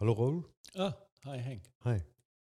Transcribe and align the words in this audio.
Hallo 0.00 0.12
Raoul. 0.14 0.44
Ah, 0.76 0.94
hi 1.26 1.38
Hank. 1.42 1.62
Hi. 1.84 2.00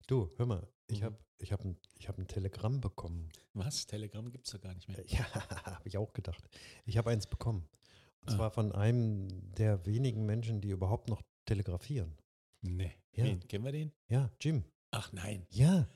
Du, 0.07 0.31
hör 0.37 0.47
mal, 0.47 0.67
ich 0.89 1.01
Mhm. 1.01 1.05
habe 1.05 1.19
ich 1.39 1.53
hab 1.53 1.65
ein, 1.65 1.77
ich 1.99 2.09
hab 2.09 2.19
ein 2.19 2.27
Telegramm 2.27 2.81
bekommen. 2.81 3.29
Was? 3.55 3.87
Telegram 3.87 4.31
gibt 4.31 4.47
es 4.47 4.53
doch 4.53 4.61
gar 4.61 4.75
nicht 4.75 4.89
mehr. 4.89 5.05
Ja, 5.07 5.25
habe 5.79 5.87
ich 5.89 5.97
auch 5.97 6.13
gedacht. 6.13 6.43
Ich 6.85 6.97
habe 6.99 7.11
eins 7.11 7.27
bekommen. 7.27 7.69
Und 8.23 8.33
Ah. 8.33 8.37
zwar 8.37 8.51
von 8.51 8.73
einem 8.73 9.29
der 9.55 9.85
wenigen 9.87 10.27
Menschen, 10.27 10.61
die 10.61 10.71
überhaupt 10.71 11.09
noch 11.09 11.23
telegrafieren. 11.45 12.17
Nee. 12.63 12.93
Ja. 13.13 13.25
Wen? 13.25 13.47
Kennen 13.47 13.65
wir 13.65 13.73
den? 13.73 13.93
Ja, 14.09 14.31
Jim. 14.41 14.65
Ach 14.91 15.13
nein. 15.13 15.47
Ja. 15.51 15.89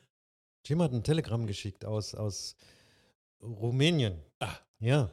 Jim 0.65 0.83
hat 0.83 0.93
ein 0.93 1.03
Telegramm 1.03 1.47
geschickt 1.47 1.85
aus, 1.85 2.15
aus 2.15 2.57
Rumänien. 3.43 4.23
Ah. 4.41 4.55
Ja. 4.81 5.11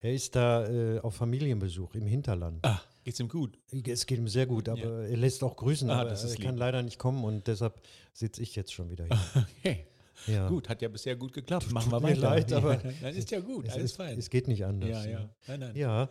Er 0.00 0.12
ist 0.14 0.34
da 0.36 0.66
äh, 0.68 1.00
auf 1.00 1.16
Familienbesuch 1.16 1.94
im 1.94 2.06
Hinterland. 2.06 2.64
Ah, 2.64 2.80
geht's 3.04 3.20
ihm 3.20 3.28
gut? 3.28 3.58
Es 3.86 4.06
geht 4.06 4.18
ihm 4.18 4.28
sehr 4.28 4.46
gut, 4.46 4.68
aber 4.68 4.80
er 5.06 5.16
lässt 5.16 5.42
auch 5.44 5.56
grüßen, 5.56 5.88
Ah, 5.90 6.00
aber 6.00 6.10
er 6.10 6.16
kann 6.36 6.52
lieb. 6.54 6.58
leider 6.58 6.82
nicht 6.82 6.98
kommen 6.98 7.22
und 7.24 7.46
deshalb 7.46 7.80
sitze 8.12 8.42
ich 8.42 8.56
jetzt 8.56 8.72
schon 8.72 8.90
wieder 8.90 9.04
hier. 9.06 9.46
Okay. 9.64 9.86
Ja. 10.26 10.48
Gut, 10.48 10.68
hat 10.68 10.80
ja 10.80 10.88
bisher 10.88 11.16
gut 11.16 11.32
geklappt. 11.32 11.64
Tut- 11.64 11.72
Machen 11.72 11.90
wir 11.92 12.02
weiter. 12.02 12.20
leid, 12.20 12.52
aber- 12.52 12.76
Dann 13.02 13.14
ist 13.14 13.30
ja 13.30 13.40
gut, 13.40 13.66
Es, 13.66 13.72
alles 13.74 13.84
ist, 13.90 13.96
fein. 13.96 14.16
es 14.18 14.30
geht 14.30 14.48
nicht 14.48 14.64
anders. 14.64 14.88
ja, 14.90 15.04
ja. 15.06 15.28
Nein, 15.48 15.60
nein. 15.60 15.76
Ja. 15.76 16.08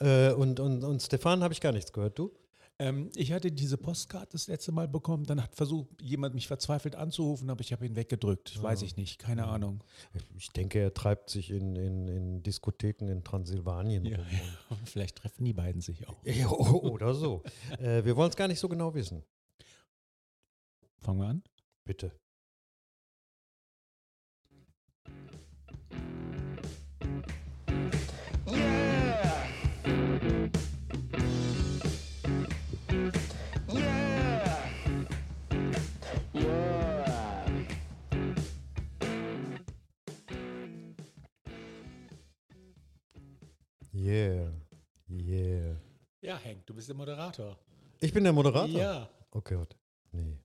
Äh, 0.00 0.32
und, 0.32 0.58
und, 0.60 0.82
und 0.82 1.00
Stefan 1.02 1.42
habe 1.42 1.54
ich 1.54 1.60
gar 1.60 1.70
nichts 1.72 1.92
gehört. 1.92 2.18
Du? 2.18 2.32
Ähm, 2.80 3.10
ich 3.14 3.32
hatte 3.32 3.52
diese 3.52 3.78
Postkarte 3.78 4.32
das 4.32 4.48
letzte 4.48 4.72
Mal 4.72 4.88
bekommen, 4.88 5.24
dann 5.24 5.40
hat 5.40 5.54
versucht, 5.54 6.02
jemand 6.02 6.34
mich 6.34 6.48
verzweifelt 6.48 6.96
anzurufen, 6.96 7.48
aber 7.48 7.60
ich 7.60 7.72
habe 7.72 7.86
ihn 7.86 7.94
weggedrückt. 7.94 8.60
Weiß 8.60 8.82
Ah. 8.82 8.84
ich 8.84 8.96
nicht, 8.96 9.20
keine 9.20 9.46
Ahnung. 9.46 9.84
Ich 10.36 10.50
denke, 10.50 10.80
er 10.80 10.92
treibt 10.92 11.30
sich 11.30 11.50
in, 11.52 11.76
in, 11.76 12.08
in 12.08 12.42
Diskotheken 12.42 13.08
in 13.08 13.22
Transsilvanien 13.22 14.04
Ja, 14.04 14.16
rum. 14.18 14.26
ja. 14.70 14.76
Vielleicht 14.86 15.16
treffen 15.18 15.44
die 15.44 15.52
beiden 15.52 15.80
sich 15.82 16.08
auch. 16.08 16.16
Ja, 16.24 16.48
oder 16.50 17.14
so. 17.14 17.42
äh, 17.78 18.04
wir 18.04 18.16
wollen 18.16 18.30
es 18.30 18.36
gar 18.36 18.48
nicht 18.48 18.58
so 18.58 18.68
genau 18.68 18.92
wissen. 18.94 19.22
Fangen 21.00 21.20
wir 21.20 21.26
an. 21.28 21.42
Bitte. 21.84 22.10
Ja, 46.34 46.40
Hank, 46.44 46.66
du 46.66 46.74
bist 46.74 46.88
der 46.88 46.96
Moderator. 46.96 47.56
Ich 48.00 48.12
bin 48.12 48.24
der 48.24 48.32
Moderator? 48.32 48.68
Ja. 48.76 49.08
Oh 49.30 49.40
Gott. 49.40 49.76
Nee. 50.10 50.36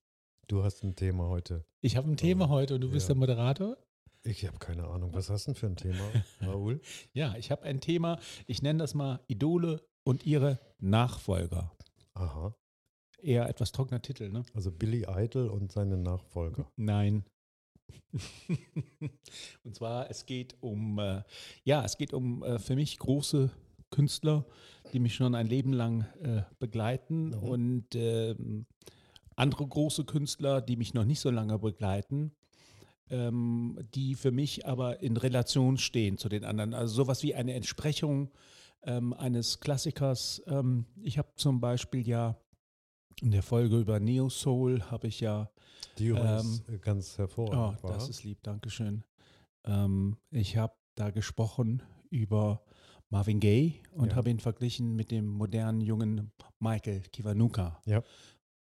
Du 0.48 0.64
hast 0.64 0.84
ein 0.84 0.96
Thema 0.96 1.28
heute. 1.30 1.66
Ich 1.82 1.98
habe 1.98 2.08
ein 2.12 2.16
Thema 2.16 2.48
heute 2.48 2.76
und 2.76 2.82
du 2.82 2.92
bist 2.92 3.08
Ja. 3.08 3.16
der 3.16 3.20
Moderator? 3.20 3.76
Ich 4.24 4.46
habe 4.46 4.60
keine 4.60 4.84
Ahnung. 4.88 5.16
Was 5.16 5.32
hast 5.32 5.48
du 5.48 5.52
denn 5.52 5.56
für 5.56 5.66
ein 5.66 5.76
Thema, 5.78 6.04
Raoul? 6.42 6.80
Ja, 7.14 7.36
ich 7.38 7.50
habe 7.50 7.64
ein 7.64 7.82
Thema, 7.82 8.20
ich 8.46 8.62
nenne 8.62 8.78
das 8.78 8.94
mal 8.94 9.20
Idole 9.26 9.82
und 10.04 10.28
ihre 10.28 10.60
Nachfolger. 10.78 11.72
Aha. 12.14 12.56
Eher 13.20 13.50
etwas 13.50 13.72
trockener 13.72 14.04
Titel, 14.04 14.30
ne? 14.30 14.44
Also 14.54 14.72
Billy 14.72 15.08
Idol 15.10 15.48
und 15.50 15.72
seine 15.72 15.98
Nachfolger. 15.98 16.72
Nein. 16.76 17.26
und 19.64 19.74
zwar, 19.76 20.12
es 20.12 20.28
geht 20.28 20.56
um, 20.62 21.00
äh, 21.00 21.24
ja, 21.64 21.84
es 21.84 21.98
geht 21.98 22.14
um 22.14 22.44
äh, 22.44 22.60
für 22.60 22.76
mich 22.76 23.00
große 23.00 23.50
Künstler, 23.92 24.46
die 24.94 25.00
mich 25.00 25.16
schon 25.16 25.36
ein 25.36 25.48
Leben 25.48 25.74
lang 25.74 26.02
äh, 26.22 26.44
begleiten 26.60 27.30
Mhm. 27.30 27.34
und 27.44 27.96
ähm, 27.96 28.66
andere 29.36 29.68
große 29.68 30.04
Künstler, 30.06 30.62
die 30.62 30.76
mich 30.76 30.94
noch 30.94 31.06
nicht 31.06 31.20
so 31.22 31.30
lange 31.30 31.58
begleiten, 31.60 32.32
ähm, 33.10 33.80
die 33.96 34.16
für 34.16 34.32
mich 34.32 34.66
aber 34.68 35.02
in 35.02 35.18
Relation 35.18 35.78
stehen 35.78 36.18
zu 36.18 36.30
den 36.30 36.44
anderen. 36.44 36.74
Also 36.74 36.96
sowas 36.96 37.24
wie 37.24 37.34
eine 37.36 37.54
Entsprechung 37.54 38.32
ähm, 38.84 39.14
eines 39.14 39.60
Klassikers. 39.60 40.42
Ähm, 40.48 40.86
ich 41.02 41.18
habe 41.18 41.30
zum 41.36 41.60
Beispiel 41.60 42.08
ja 42.08 42.38
in 43.22 43.32
der 43.32 43.44
Folge 43.44 43.78
über 43.80 44.00
Neo 44.00 44.30
Soul 44.30 44.82
habe 44.84 45.08
ich 45.08 45.20
ja 45.20 45.50
Die 45.98 46.08
übrigens 46.08 46.64
äh, 46.70 46.78
ganz 46.78 47.16
Oh, 47.16 47.20
hervorragend 47.20 47.84
war. 47.84 47.94
das 47.94 48.10
ist 48.10 48.24
lieb, 48.24 48.44
Dankeschön. 48.44 49.04
Ähm, 49.66 50.18
ich 50.32 50.56
habe 50.58 50.74
da 50.96 51.10
gesprochen 51.12 51.82
über 52.10 52.64
Marvin 53.10 53.40
Gaye 53.40 53.82
und 53.92 54.12
Ja. 54.12 54.16
habe 54.18 54.30
ihn 54.30 54.40
verglichen 54.40 54.96
mit 54.96 55.12
dem 55.12 55.26
modernen 55.28 55.82
jungen 55.82 56.32
Michael 56.60 57.02
Kiwanuka. 57.12 57.82
Ja. 57.86 58.04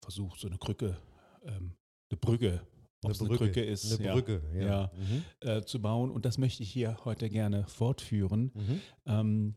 Versucht 0.01 0.39
so 0.39 0.47
eine 0.47 0.57
Krücke, 0.57 0.97
ähm, 1.43 1.73
eine 2.11 2.17
Brücke, 2.19 2.61
ob 3.01 3.05
eine 3.05 3.11
es 3.13 3.21
eine 3.21 3.29
Brücke 3.29 3.63
ist, 3.63 3.91
Eine 3.97 4.05
ja, 4.05 4.13
Brücke, 4.13 4.41
ja. 4.53 4.65
Ja. 4.65 4.91
Mhm. 4.95 5.23
äh, 5.47 5.61
zu 5.63 5.81
bauen. 5.81 6.11
Und 6.11 6.25
das 6.25 6.37
möchte 6.37 6.61
ich 6.63 6.71
hier 6.71 6.97
heute 7.05 7.29
gerne 7.29 7.65
fortführen. 7.67 8.51
Mhm. 8.53 8.81
Ähm, 9.05 9.55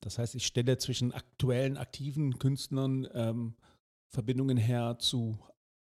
das 0.00 0.18
heißt, 0.18 0.34
ich 0.34 0.46
stelle 0.46 0.78
zwischen 0.78 1.12
aktuellen, 1.12 1.76
aktiven 1.76 2.38
Künstlern 2.38 3.08
ähm, 3.14 3.54
Verbindungen 4.08 4.56
her 4.56 4.98
zu 4.98 5.38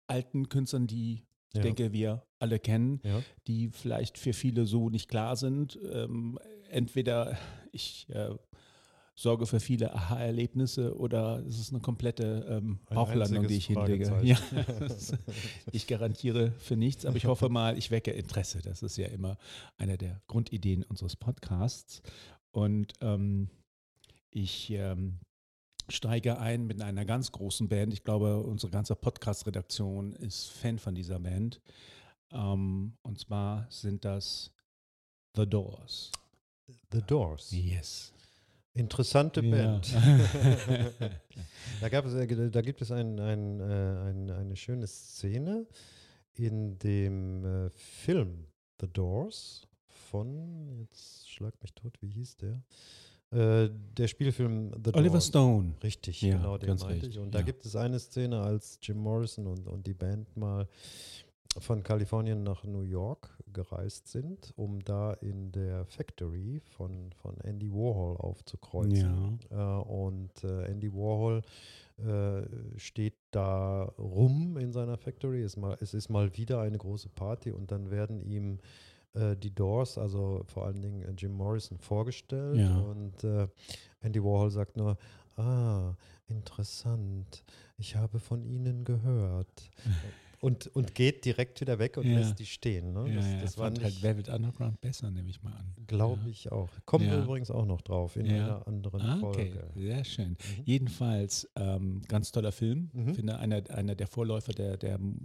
alten 0.08 0.48
Künstlern, 0.50 0.88
die 0.88 1.24
ich 1.54 1.58
Ja. 1.58 1.64
denke, 1.64 1.92
wir 1.92 2.24
alle 2.40 2.60
kennen, 2.60 3.02
Ja. 3.04 3.22
die 3.48 3.70
vielleicht 3.70 4.18
für 4.18 4.34
viele 4.34 4.66
so 4.66 4.90
nicht 4.90 5.08
klar 5.10 5.36
sind. 5.36 5.78
Ähm, 5.92 6.40
entweder 6.70 7.38
ich 7.72 8.08
äh, 8.10 8.30
sorge 9.16 9.46
für 9.46 9.60
viele 9.60 9.94
Aha-Erlebnisse 9.94 10.98
oder 10.98 11.44
es 11.46 11.60
ist 11.60 11.72
eine 11.72 11.82
komplette 11.82 12.46
ähm, 12.50 12.80
Ein 12.88 12.96
Bauchlandung, 12.96 13.48
die 13.48 13.58
ich 13.58 13.66
hinlege. 13.68 14.20
Ja, 14.24 14.38
ich 15.72 15.88
garantiere 15.88 16.52
für 16.58 16.76
nichts, 16.78 17.06
aber 17.06 17.18
ich 17.18 17.26
hoffe 17.26 17.50
mal, 17.50 17.78
ich 17.78 17.92
wecke 17.92 18.12
Interesse. 18.12 18.62
Das 18.62 18.82
ist 18.82 18.98
ja 18.98 19.08
immer 19.08 19.38
eine 19.78 19.98
der 19.98 20.22
Grundideen 20.28 20.84
unseres 20.84 21.16
Podcasts. 21.16 22.02
Und 22.52 22.94
ähm, 23.02 23.50
ich 24.32 24.70
ähm, 24.72 25.20
steige 25.90 26.40
ein 26.40 26.66
mit 26.66 26.82
einer 26.82 27.06
ganz 27.06 27.32
großen 27.32 27.68
Band. 27.68 27.94
Ich 27.94 28.04
glaube, 28.04 28.38
unsere 28.38 28.72
ganze 28.72 28.96
Podcast-Redaktion 28.96 30.14
ist 30.14 30.50
Fan 30.50 30.80
von 30.80 30.96
dieser 30.96 31.20
Band. 31.20 31.62
Ähm, 32.32 32.94
und 33.02 33.20
zwar 33.20 33.68
sind 33.70 34.06
das 34.06 34.52
The 35.36 35.48
Doors. 35.48 36.12
The 36.92 37.02
Doors. 37.02 37.52
Yes. 37.52 38.14
Interessante 38.74 39.42
Ja. 39.42 39.52
Band. 39.52 39.94
da, 41.82 41.90
gab 41.90 42.06
es, 42.06 42.14
äh, 42.14 42.50
da 42.50 42.62
gibt 42.62 42.82
es 42.82 42.92
ein, 42.92 43.20
ein, 43.20 43.60
äh, 43.60 43.64
ein, 43.64 44.32
eine 44.32 44.56
schöne 44.56 44.88
Szene 44.88 45.68
in 46.34 46.80
dem 46.80 47.44
äh, 47.44 47.70
Film 47.70 48.48
The 48.80 48.88
Doors 48.88 49.68
von, 49.88 50.70
jetzt 50.80 51.30
schlag 51.30 51.54
mich 51.62 51.74
tot, 51.74 52.02
wie 52.02 52.10
hieß 52.10 52.38
der? 52.38 52.64
Äh, 53.32 53.70
der 53.98 54.08
Spielfilm 54.08 54.72
The 54.84 54.94
Oliver 54.94 55.14
Doors. 55.14 55.28
Stone. 55.28 55.74
Richtig, 55.84 56.22
Ja, 56.22 56.38
genau, 56.38 56.58
den 56.58 56.68
ganz 56.68 56.84
meinte 56.84 57.08
ich. 57.08 57.18
Und 57.18 57.34
da 57.34 57.40
ja. 57.40 57.46
gibt 57.46 57.66
es 57.66 57.76
eine 57.76 57.98
Szene, 58.00 58.42
als 58.42 58.78
Jim 58.82 58.98
Morrison 58.98 59.48
und, 59.48 59.68
und 59.68 59.88
die 59.88 59.94
Band 59.94 60.36
mal 60.36 60.68
von 61.60 61.84
Kalifornien 61.84 62.44
nach 62.44 62.64
New 62.64 62.82
York 62.82 63.30
gereist 63.54 64.08
sind, 64.08 64.54
um 64.56 64.84
da 64.84 65.14
in 65.14 65.52
der 65.52 65.86
Factory 65.86 66.62
von, 66.66 67.12
von 67.22 67.38
Andy 67.42 67.72
Warhol 67.72 68.18
aufzukreuzen. 68.18 69.40
Äh, 69.50 69.56
und 69.56 70.44
äh, 70.44 70.66
Andy 70.66 70.92
Warhol 70.94 71.42
äh, 71.98 72.44
steht 72.78 73.16
da 73.32 73.84
rum 73.98 74.58
in 74.58 74.72
seiner 74.72 74.98
Factory. 74.98 75.42
Es, 75.42 75.58
mal, 75.58 75.78
es 75.82 75.94
ist 75.94 76.10
mal 76.10 76.36
wieder 76.38 76.62
eine 76.62 76.78
große 76.78 77.10
Party 77.10 77.52
und 77.52 77.72
dann 77.72 77.92
werden 77.92 78.22
ihm 78.22 78.60
äh, 79.14 79.36
die 79.36 79.54
Doors, 79.54 79.98
also 79.98 80.44
vor 80.46 80.66
allen 80.66 80.82
Dingen 80.82 81.02
äh, 81.02 81.14
Jim 81.18 81.34
Morrison, 81.34 81.78
vorgestellt. 81.78 82.58
Ja. 82.58 82.78
Und 82.78 83.24
äh, 83.24 83.48
Andy 84.02 84.24
Warhol 84.24 84.52
sagt 84.52 84.78
nur, 84.78 84.98
ah, 85.38 85.96
interessant, 86.28 87.44
ich 87.78 87.96
habe 87.96 88.20
von 88.20 88.44
Ihnen 88.44 88.84
gehört. 88.84 89.70
und, 90.42 90.68
und 90.76 90.94
geht 90.96 91.24
direkt 91.24 91.62
wieder 91.62 91.80
weg 91.80 91.96
und 91.98 92.06
Ja. 92.08 92.18
lässt 92.20 92.40
die 92.40 92.46
stehen. 92.46 92.92
Ne? 92.94 93.14
Das 93.16 93.26
ja, 93.26 93.42
das 93.42 93.58
war 93.58 93.66
fand 93.68 93.78
nicht, 93.78 93.84
halt 93.86 94.02
Velvet 94.04 94.28
Underground 94.30 94.82
besser, 94.82 95.10
nehme 95.12 95.30
ich 95.30 95.42
mal 95.44 95.54
an. 95.54 95.74
glaube 95.88 96.28
ich 96.30 96.52
auch. 96.52 96.68
Kommen 96.86 97.06
wir 97.10 97.20
übrigens 97.24 97.50
auch 97.52 97.66
noch 97.66 97.82
drauf 97.82 98.16
in 98.18 98.28
einer 98.28 98.68
anderen 98.68 99.02
Ah, 99.02 99.20
okay, 99.22 99.52
Folge. 99.52 99.70
sehr 99.76 100.04
schön. 100.04 100.30
Mhm. 100.32 100.64
Jedenfalls 100.66 101.50
ähm, 101.56 102.02
ganz 102.08 102.32
toller 102.32 102.52
Film. 102.52 102.90
Mhm. 102.94 103.10
Ich 103.10 103.16
finde 103.16 103.38
einer, 103.40 103.62
einer 103.70 103.96
der 103.96 104.08
Vorläufer 104.08 104.52
der, 104.52 104.78
der 104.78 104.96
m- 104.96 105.20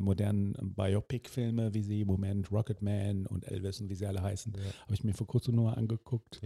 modernen 0.00 0.52
Biopic-Filme, 0.76 1.72
wie 1.74 1.82
sie 1.82 2.02
im 2.02 2.08
Moment 2.08 2.52
Rocketman 2.52 3.26
und 3.26 3.46
Elvis 3.50 3.80
und 3.80 3.88
wie 3.88 3.94
sie 3.94 4.06
alle 4.06 4.22
heißen, 4.22 4.52
habe 4.82 4.94
ich 4.94 5.02
mir 5.02 5.14
vor 5.14 5.26
kurzem 5.26 5.54
nur 5.54 5.64
mal 5.64 5.74
angeguckt. 5.74 6.40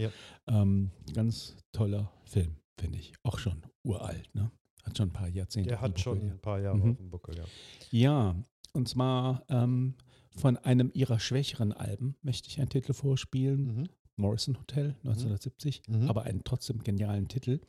Ähm, 0.46 0.90
ganz 1.12 1.56
toller 1.72 2.12
Film, 2.24 2.54
finde 2.78 2.98
ich. 2.98 3.12
Auch 3.24 3.38
schon 3.38 3.62
uralt, 3.82 4.32
ne? 4.34 4.50
Hat 4.82 4.96
schon 4.96 5.08
ein 5.08 5.12
paar 5.12 5.28
Jahrzehnte. 5.28 5.68
Der 5.70 5.80
hat 5.80 5.98
schon 6.00 6.20
ein 6.20 6.38
paar 6.40 6.60
Jahre 6.60 6.76
Mhm. 6.78 6.90
auf 6.90 6.96
dem 6.96 7.10
Buckel, 7.10 7.36
ja. 7.36 7.44
Ja, 7.90 8.36
und 8.72 8.88
zwar 8.88 9.44
ähm, 9.48 9.94
von 10.36 10.56
einem 10.56 10.90
ihrer 10.94 11.18
schwächeren 11.20 11.72
Alben 11.72 12.16
möchte 12.22 12.48
ich 12.48 12.58
einen 12.60 12.68
Titel 12.70 12.92
vorspielen. 12.92 13.76
Mhm. 13.76 13.88
Morrison 14.16 14.58
Hotel 14.58 14.96
1970, 15.04 15.82
Mhm. 15.88 16.08
aber 16.08 16.22
einen 16.24 16.42
trotzdem 16.44 16.82
genialen 16.82 17.28
Titel. 17.28 17.60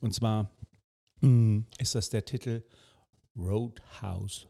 Und 0.00 0.12
zwar 0.14 0.50
mh, 1.20 1.64
ist 1.78 1.94
das 1.94 2.10
der 2.10 2.24
Titel 2.24 2.62
Roadhouse 3.36 4.46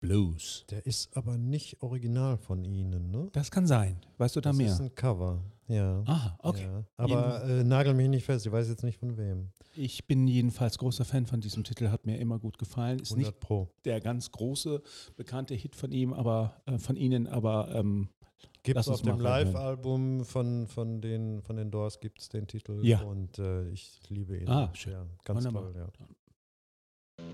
Blues. 0.00 0.64
Der 0.70 0.86
ist 0.86 1.14
aber 1.16 1.36
nicht 1.36 1.82
original 1.82 2.38
von 2.38 2.64
Ihnen, 2.64 3.10
ne? 3.10 3.28
Das 3.32 3.50
kann 3.50 3.66
sein. 3.66 4.00
Weißt 4.16 4.34
du 4.36 4.40
da 4.40 4.50
das 4.50 4.56
mehr? 4.56 4.72
ist 4.72 4.80
ein 4.80 4.94
Cover, 4.94 5.42
ja. 5.68 6.02
Aha, 6.06 6.38
okay. 6.42 6.62
Ja. 6.64 6.84
Aber 6.96 7.44
äh, 7.44 7.64
nagel 7.64 7.92
mich 7.94 8.08
nicht 8.08 8.24
fest, 8.24 8.46
ich 8.46 8.52
weiß 8.52 8.68
jetzt 8.68 8.82
nicht 8.82 8.98
von 8.98 9.16
wem. 9.18 9.50
Ich 9.74 10.06
bin 10.06 10.26
jedenfalls 10.26 10.78
großer 10.78 11.04
Fan 11.04 11.26
von 11.26 11.40
diesem 11.40 11.62
Titel, 11.64 11.88
hat 11.90 12.04
mir 12.06 12.18
immer 12.18 12.38
gut 12.38 12.58
gefallen. 12.58 12.98
Ist 12.98 13.12
100 13.12 13.32
nicht 13.34 13.40
Pro. 13.40 13.68
der 13.84 14.00
ganz 14.00 14.30
große, 14.32 14.82
bekannte 15.16 15.54
Hit 15.54 15.76
von 15.76 15.92
ihm, 15.92 16.12
aber 16.12 16.60
äh, 16.66 16.78
von 16.78 16.96
Ihnen, 16.96 17.26
aber 17.26 17.74
ähm, 17.74 18.08
Gibt 18.62 18.78
es 18.78 18.88
auf 18.88 19.02
dem. 19.02 19.18
Live-Album 19.18 20.24
von, 20.24 20.66
von, 20.66 21.00
den, 21.00 21.40
von 21.42 21.56
den 21.56 21.70
Doors 21.70 22.00
gibt 22.00 22.20
es 22.20 22.28
den 22.28 22.46
Titel 22.46 22.84
Ja. 22.84 23.00
und 23.02 23.38
äh, 23.38 23.68
ich 23.70 24.00
liebe 24.08 24.36
ihn. 24.36 24.48
Ah, 24.48 24.70
schön. 24.74 24.92
Ja, 24.92 25.06
ganz 25.24 25.44
Wunderbar. 25.44 25.72
toll, 25.72 25.88
ja. 27.18 27.26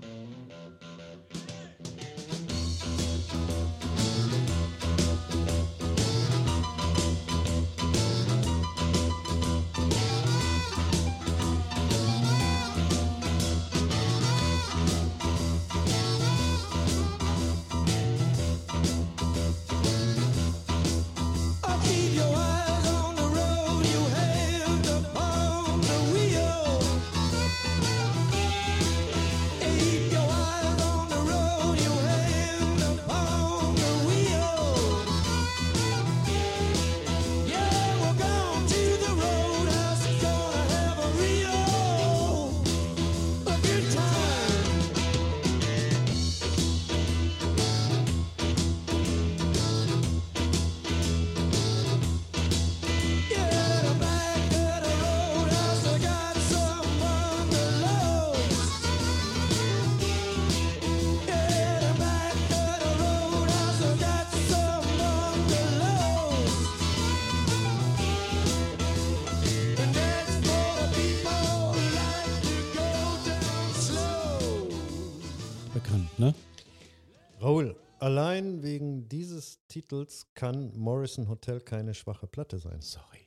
Titels 79.67 80.27
kann 80.33 80.75
Morrison 80.77 81.27
Hotel 81.27 81.59
keine 81.61 81.93
schwache 81.93 82.27
Platte 82.27 82.57
sein. 82.59 82.81
Sorry. 82.81 83.19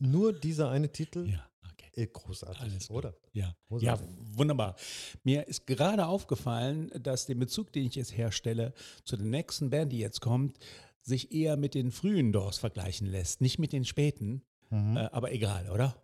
Nur 0.00 0.32
dieser 0.32 0.70
eine 0.70 0.90
Titel, 0.90 1.28
Ja, 1.28 1.48
okay. 1.70 1.90
äh, 1.94 2.06
großartig, 2.06 2.60
Alles 2.60 2.90
oder? 2.90 3.14
Ja. 3.32 3.44
ja, 3.46 3.54
Großartig. 3.68 4.08
wunderbar. 4.36 4.76
Mir 5.22 5.46
ist 5.46 5.66
gerade 5.66 6.06
aufgefallen, 6.06 6.90
dass 7.00 7.26
der 7.26 7.36
Bezug, 7.36 7.72
den 7.72 7.86
ich 7.86 7.94
jetzt 7.94 8.16
herstelle, 8.16 8.72
zu 9.04 9.16
der 9.16 9.26
nächsten 9.26 9.70
Band, 9.70 9.92
die 9.92 9.98
jetzt 9.98 10.20
kommt, 10.20 10.58
sich 11.00 11.32
eher 11.32 11.56
mit 11.56 11.74
den 11.74 11.90
frühen 11.92 12.32
Doors 12.32 12.58
vergleichen 12.58 13.06
lässt, 13.06 13.40
nicht 13.40 13.58
mit 13.58 13.72
den 13.72 13.84
späten. 13.84 14.42
Mhm. 14.70 14.96
Äh, 14.96 15.00
aber 15.12 15.32
egal, 15.32 15.70
oder? 15.70 15.96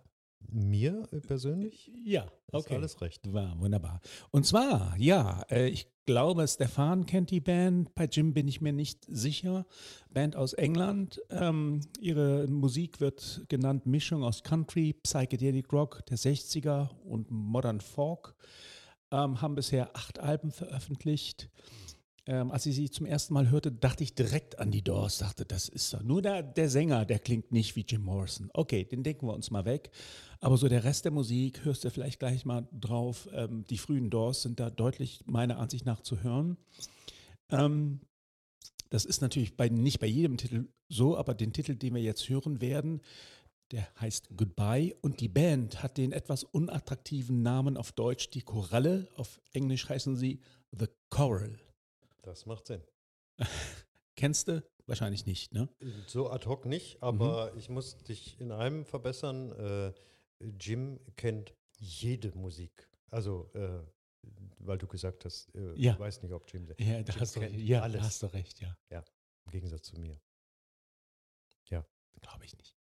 Mir 0.48 1.06
persönlich 1.26 1.90
Ja, 2.04 2.24
ist 2.24 2.54
okay. 2.54 2.74
alles 2.76 3.00
recht. 3.00 3.32
War 3.32 3.58
wunderbar. 3.60 4.00
Und 4.30 4.46
zwar, 4.46 4.96
ja, 4.98 5.42
äh, 5.50 5.68
ich 5.68 5.86
glaube, 6.06 6.46
Stefan 6.48 7.06
kennt 7.06 7.30
die 7.30 7.40
Band. 7.40 7.94
Bei 7.94 8.06
Jim 8.06 8.32
bin 8.34 8.48
ich 8.48 8.60
mir 8.60 8.72
nicht 8.72 9.04
sicher. 9.06 9.64
Band 10.12 10.34
aus 10.34 10.54
England. 10.54 11.20
Ähm, 11.30 11.82
ihre 12.00 12.48
Musik 12.48 13.00
wird 13.00 13.44
genannt 13.48 13.86
Mischung 13.86 14.24
aus 14.24 14.42
Country, 14.42 14.92
Psychedelic 14.92 15.72
Rock 15.72 16.04
der 16.06 16.18
60er 16.18 16.88
und 17.04 17.30
Modern 17.30 17.80
Folk. 17.80 18.34
Ähm, 19.12 19.40
haben 19.40 19.54
bisher 19.54 19.94
acht 19.94 20.18
Alben 20.18 20.50
veröffentlicht. 20.50 21.48
Ähm, 22.26 22.50
als 22.50 22.66
ich 22.66 22.74
sie 22.74 22.90
zum 22.90 23.06
ersten 23.06 23.34
Mal 23.34 23.50
hörte, 23.50 23.72
dachte 23.72 24.04
ich 24.04 24.14
direkt 24.14 24.58
an 24.58 24.70
die 24.70 24.82
Doors. 24.82 25.18
Dachte, 25.18 25.44
das 25.44 25.68
ist 25.68 25.92
doch 25.94 26.02
nur 26.02 26.22
der, 26.22 26.42
der 26.42 26.68
Sänger, 26.68 27.04
der 27.04 27.18
klingt 27.18 27.50
nicht 27.50 27.76
wie 27.76 27.84
Jim 27.86 28.02
Morrison. 28.02 28.50
Okay, 28.52 28.84
den 28.84 29.02
denken 29.02 29.26
wir 29.26 29.34
uns 29.34 29.50
mal 29.50 29.64
weg. 29.64 29.90
Aber 30.40 30.56
so 30.56 30.68
der 30.68 30.84
Rest 30.84 31.04
der 31.04 31.12
Musik 31.12 31.64
hörst 31.64 31.84
du 31.84 31.90
vielleicht 31.90 32.18
gleich 32.18 32.44
mal 32.44 32.68
drauf. 32.72 33.28
Ähm, 33.32 33.64
die 33.68 33.78
frühen 33.78 34.10
Doors 34.10 34.42
sind 34.42 34.60
da 34.60 34.70
deutlich 34.70 35.20
meiner 35.26 35.58
Ansicht 35.58 35.86
nach 35.86 36.02
zu 36.02 36.22
hören. 36.22 36.56
Ähm, 37.50 38.00
das 38.90 39.04
ist 39.04 39.22
natürlich 39.22 39.56
bei, 39.56 39.68
nicht 39.68 40.00
bei 40.00 40.06
jedem 40.06 40.36
Titel 40.36 40.68
so, 40.88 41.16
aber 41.16 41.34
den 41.34 41.52
Titel, 41.52 41.76
den 41.76 41.94
wir 41.94 42.02
jetzt 42.02 42.28
hören 42.28 42.60
werden, 42.60 43.00
der 43.70 43.86
heißt 44.00 44.30
Goodbye 44.36 44.96
und 45.00 45.20
die 45.20 45.28
Band 45.28 45.82
hat 45.82 45.96
den 45.96 46.10
etwas 46.12 46.42
unattraktiven 46.42 47.42
Namen 47.42 47.76
auf 47.76 47.92
Deutsch 47.92 48.30
die 48.30 48.42
Koralle, 48.42 49.08
auf 49.14 49.40
Englisch 49.52 49.88
heißen 49.88 50.16
sie 50.16 50.40
The 50.72 50.86
Coral. 51.08 51.58
Das 52.22 52.46
macht 52.46 52.66
Sinn. 52.66 52.82
Kennst 54.16 54.48
du? 54.48 54.62
Wahrscheinlich 54.86 55.24
nicht, 55.24 55.52
ne? 55.52 55.68
So 56.06 56.30
ad 56.30 56.46
hoc 56.46 56.66
nicht, 56.66 56.96
Mhm. 56.96 57.02
aber 57.02 57.54
ich 57.56 57.68
muss 57.68 57.96
dich 57.98 58.38
in 58.40 58.50
einem 58.52 58.84
verbessern. 58.84 59.52
Äh, 59.52 59.92
Jim 60.58 60.98
kennt 61.16 61.54
jede 61.78 62.32
Musik. 62.36 62.88
Also, 63.10 63.50
äh, 63.54 63.80
weil 64.58 64.78
du 64.78 64.86
gesagt 64.86 65.24
hast, 65.24 65.54
äh, 65.54 65.74
Ja. 65.74 65.92
ich 65.92 65.98
weiß 65.98 66.22
nicht, 66.22 66.32
ob 66.32 66.50
Jim, 66.52 66.66
Ja, 66.78 67.02
da 67.02 67.12
Jim 67.12 67.20
hast 67.20 67.36
du, 67.36 67.40
kennt 67.40 67.56
ja, 67.60 67.82
alles. 67.82 68.00
da 68.00 68.06
hast 68.06 68.22
du 68.22 68.26
recht, 68.26 68.60
ja. 68.60 68.76
im 69.46 69.50
Gegensatz 69.52 69.82
zu 69.88 69.96
mir. 69.98 70.20
Glaube 72.22 72.44
ich 72.44 72.54
nicht. 72.58 72.76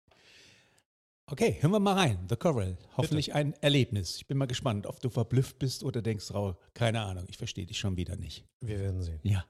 Okay, 1.28 1.56
hören 1.60 1.72
wir 1.72 1.80
mal 1.80 1.94
rein. 1.94 2.24
The 2.28 2.36
Coral. 2.36 2.78
Hoffentlich 2.96 3.34
ein 3.34 3.52
Erlebnis. 3.54 4.18
Ich 4.18 4.28
bin 4.28 4.38
mal 4.38 4.46
gespannt, 4.46 4.86
ob 4.86 5.00
du 5.00 5.10
verblüfft 5.10 5.58
bist 5.58 5.82
oder 5.82 6.00
denkst, 6.00 6.32
Raul, 6.32 6.56
keine 6.72 7.00
Ahnung, 7.00 7.24
ich 7.28 7.36
verstehe 7.36 7.66
dich 7.66 7.80
schon 7.80 7.96
wieder 7.96 8.14
nicht. 8.14 8.46
Wir 8.60 8.78
werden 8.78 9.02
sehen. 9.02 9.18
Ja. 9.24 9.44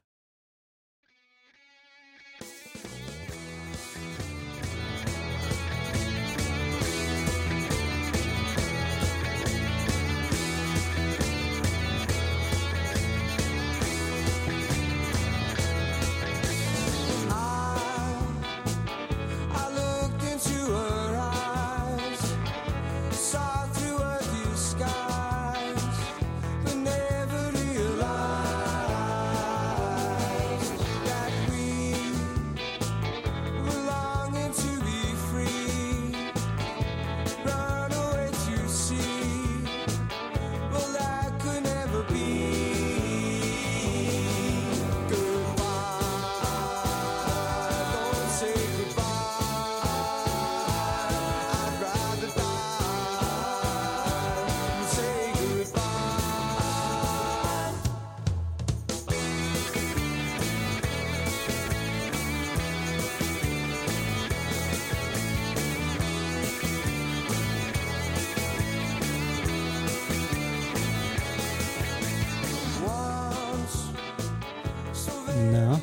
Na? 75.51 75.79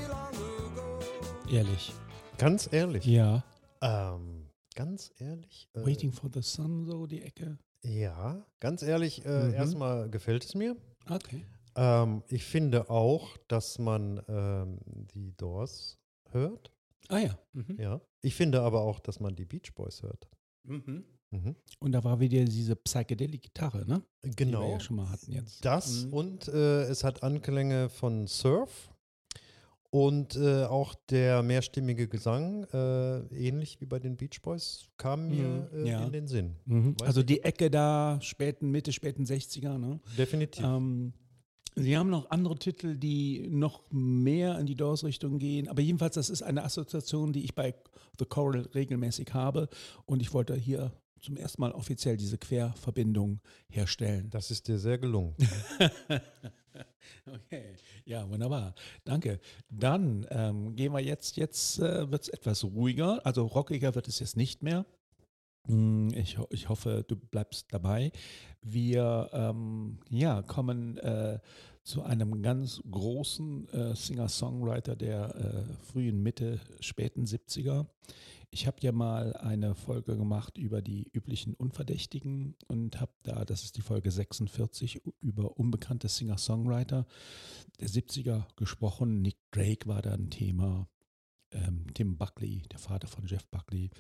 Ehrlich. 1.50 1.92
Ganz 2.38 2.68
ehrlich. 2.72 3.04
Ja. 3.06 3.44
Ähm, 3.80 4.48
ganz 4.74 5.12
ehrlich. 5.18 5.68
äh, 5.74 5.84
Waiting 5.86 6.12
for 6.12 6.30
the 6.32 6.42
Sun, 6.42 6.84
so 6.84 7.06
die 7.06 7.22
Ecke. 7.22 7.58
Ja, 7.82 8.44
ganz 8.60 8.82
ehrlich, 8.82 9.24
äh, 9.24 9.48
Mhm. 9.48 9.54
erstmal 9.54 10.10
gefällt 10.10 10.44
es 10.44 10.54
mir. 10.54 10.76
Okay. 11.08 11.44
Ähm, 11.76 12.22
ich 12.28 12.44
finde 12.44 12.88
auch, 12.90 13.36
dass 13.48 13.78
man 13.78 14.22
ähm, 14.28 14.78
die 15.14 15.36
Doors 15.36 15.98
hört. 16.30 16.72
Ah 17.08 17.18
ja. 17.18 17.38
Mhm. 17.52 17.76
Ja. 17.78 18.00
Ich 18.22 18.34
finde 18.34 18.62
aber 18.62 18.80
auch, 18.82 19.00
dass 19.00 19.20
man 19.20 19.36
die 19.36 19.44
Beach 19.44 19.74
Boys 19.74 20.02
hört. 20.02 20.28
Mhm. 20.64 21.04
Mhm. 21.30 21.56
Und 21.80 21.92
da 21.92 22.02
war 22.04 22.20
wieder 22.20 22.44
diese 22.44 22.76
Psychedelic-Gitarre, 22.76 23.84
ne? 23.86 24.02
Die 24.22 24.28
wir 24.28 24.34
Genau. 24.36 24.70
ja 24.70 24.80
schon 24.80 24.96
mal 24.96 25.10
hatten 25.10 25.32
jetzt. 25.32 25.64
Das 25.64 26.04
Mhm. 26.06 26.12
und 26.12 26.48
äh, 26.48 26.82
es 26.84 27.04
hat 27.04 27.22
Anklänge 27.22 27.88
von 27.90 28.26
Surf 28.26 28.90
und 29.94 30.34
äh, 30.34 30.64
auch 30.64 30.96
der 31.08 31.44
mehrstimmige 31.44 32.08
Gesang, 32.08 32.64
äh, 32.72 33.18
ähnlich 33.28 33.80
wie 33.80 33.86
bei 33.86 34.00
den 34.00 34.16
Beach 34.16 34.42
Boys, 34.42 34.88
kam 34.96 35.28
mir 35.28 35.68
Mhm, 35.72 35.84
äh, 35.86 35.88
ja. 35.88 36.04
in 36.04 36.10
den 36.10 36.26
Sinn. 36.26 36.56
Mhm. 36.64 36.96
Also 37.04 37.22
die 37.22 37.44
Ecke 37.44 37.70
da, 37.70 38.18
späten, 38.20 38.72
Mitte, 38.72 38.92
späten 38.92 39.22
60er, 39.24 39.78
ne? 39.78 40.00
Definitiv. 40.18 40.64
Ähm, 40.64 41.12
Sie 41.76 41.96
haben 41.96 42.10
noch 42.10 42.28
andere 42.30 42.56
Titel, 42.58 42.96
die 42.96 43.46
noch 43.48 43.84
mehr 43.92 44.58
in 44.58 44.66
die 44.66 44.74
Doors-Richtung 44.74 45.38
gehen. 45.38 45.68
Aber 45.68 45.80
jedenfalls, 45.80 46.16
das 46.16 46.28
ist 46.28 46.42
eine 46.42 46.64
Assoziation, 46.64 47.32
die 47.32 47.44
ich 47.44 47.54
bei 47.54 47.72
The 48.18 48.24
Coral 48.24 48.62
regelmäßig 48.74 49.32
habe. 49.32 49.68
Und 50.06 50.22
ich 50.22 50.34
wollte 50.34 50.56
hier 50.56 50.90
zum 51.24 51.36
ersten 51.36 51.60
Mal 51.62 51.72
offiziell 51.72 52.16
diese 52.16 52.38
Querverbindung 52.38 53.40
herstellen. 53.68 54.28
Das 54.30 54.50
ist 54.50 54.68
dir 54.68 54.78
sehr 54.78 54.98
gelungen. 54.98 55.34
Okay, 57.26 57.76
ja, 58.04 58.28
wunderbar. 58.28 58.74
Danke. 59.04 59.40
Dann 59.70 60.26
ähm, 60.30 60.74
gehen 60.74 60.92
wir 60.92 61.00
jetzt, 61.00 61.36
jetzt 61.36 61.78
äh, 61.78 62.10
wird 62.10 62.22
es 62.22 62.28
etwas 62.28 62.64
ruhiger, 62.64 63.24
also 63.24 63.46
rockiger 63.46 63.94
wird 63.94 64.08
es 64.08 64.18
jetzt 64.18 64.36
nicht 64.36 64.62
mehr. 64.62 64.84
Hm, 65.66 66.08
Ich, 66.14 66.38
ich 66.50 66.68
hoffe, 66.68 67.04
du 67.06 67.16
bleibst 67.16 67.72
dabei. 67.72 68.12
Wir 68.62 69.30
ähm, 69.32 69.98
ja, 70.10 70.42
kommen 70.42 70.98
äh, 70.98 71.38
zu 71.82 72.02
einem 72.02 72.42
ganz 72.42 72.82
großen 72.90 73.68
äh, 73.70 73.94
Singer-Songwriter 73.94 74.96
der 74.96 75.34
äh, 75.34 75.84
frühen 75.84 76.22
Mitte, 76.22 76.60
späten 76.80 77.24
70er. 77.24 77.86
Ich 78.54 78.68
habe 78.68 78.76
ja 78.82 78.92
mal 78.92 79.32
eine 79.34 79.74
Folge 79.74 80.16
gemacht 80.16 80.58
über 80.58 80.80
die 80.80 81.10
üblichen 81.12 81.54
Unverdächtigen 81.54 82.54
und 82.68 83.00
habe 83.00 83.10
da, 83.24 83.44
das 83.44 83.64
ist 83.64 83.76
die 83.76 83.82
Folge 83.82 84.12
46, 84.12 85.02
über 85.20 85.58
unbekannte 85.58 86.06
Singer-Songwriter 86.06 87.04
der 87.80 87.88
70er 87.88 88.44
gesprochen. 88.54 89.22
Nick 89.22 89.38
Drake 89.50 89.88
war 89.88 90.02
da 90.02 90.12
ein 90.12 90.30
Thema, 90.30 90.86
ähm, 91.50 91.86
Tim 91.94 92.16
Buckley, 92.16 92.62
der 92.70 92.78
Vater 92.78 93.08
von 93.08 93.26
Jeff 93.26 93.44
Buckley. 93.48 93.90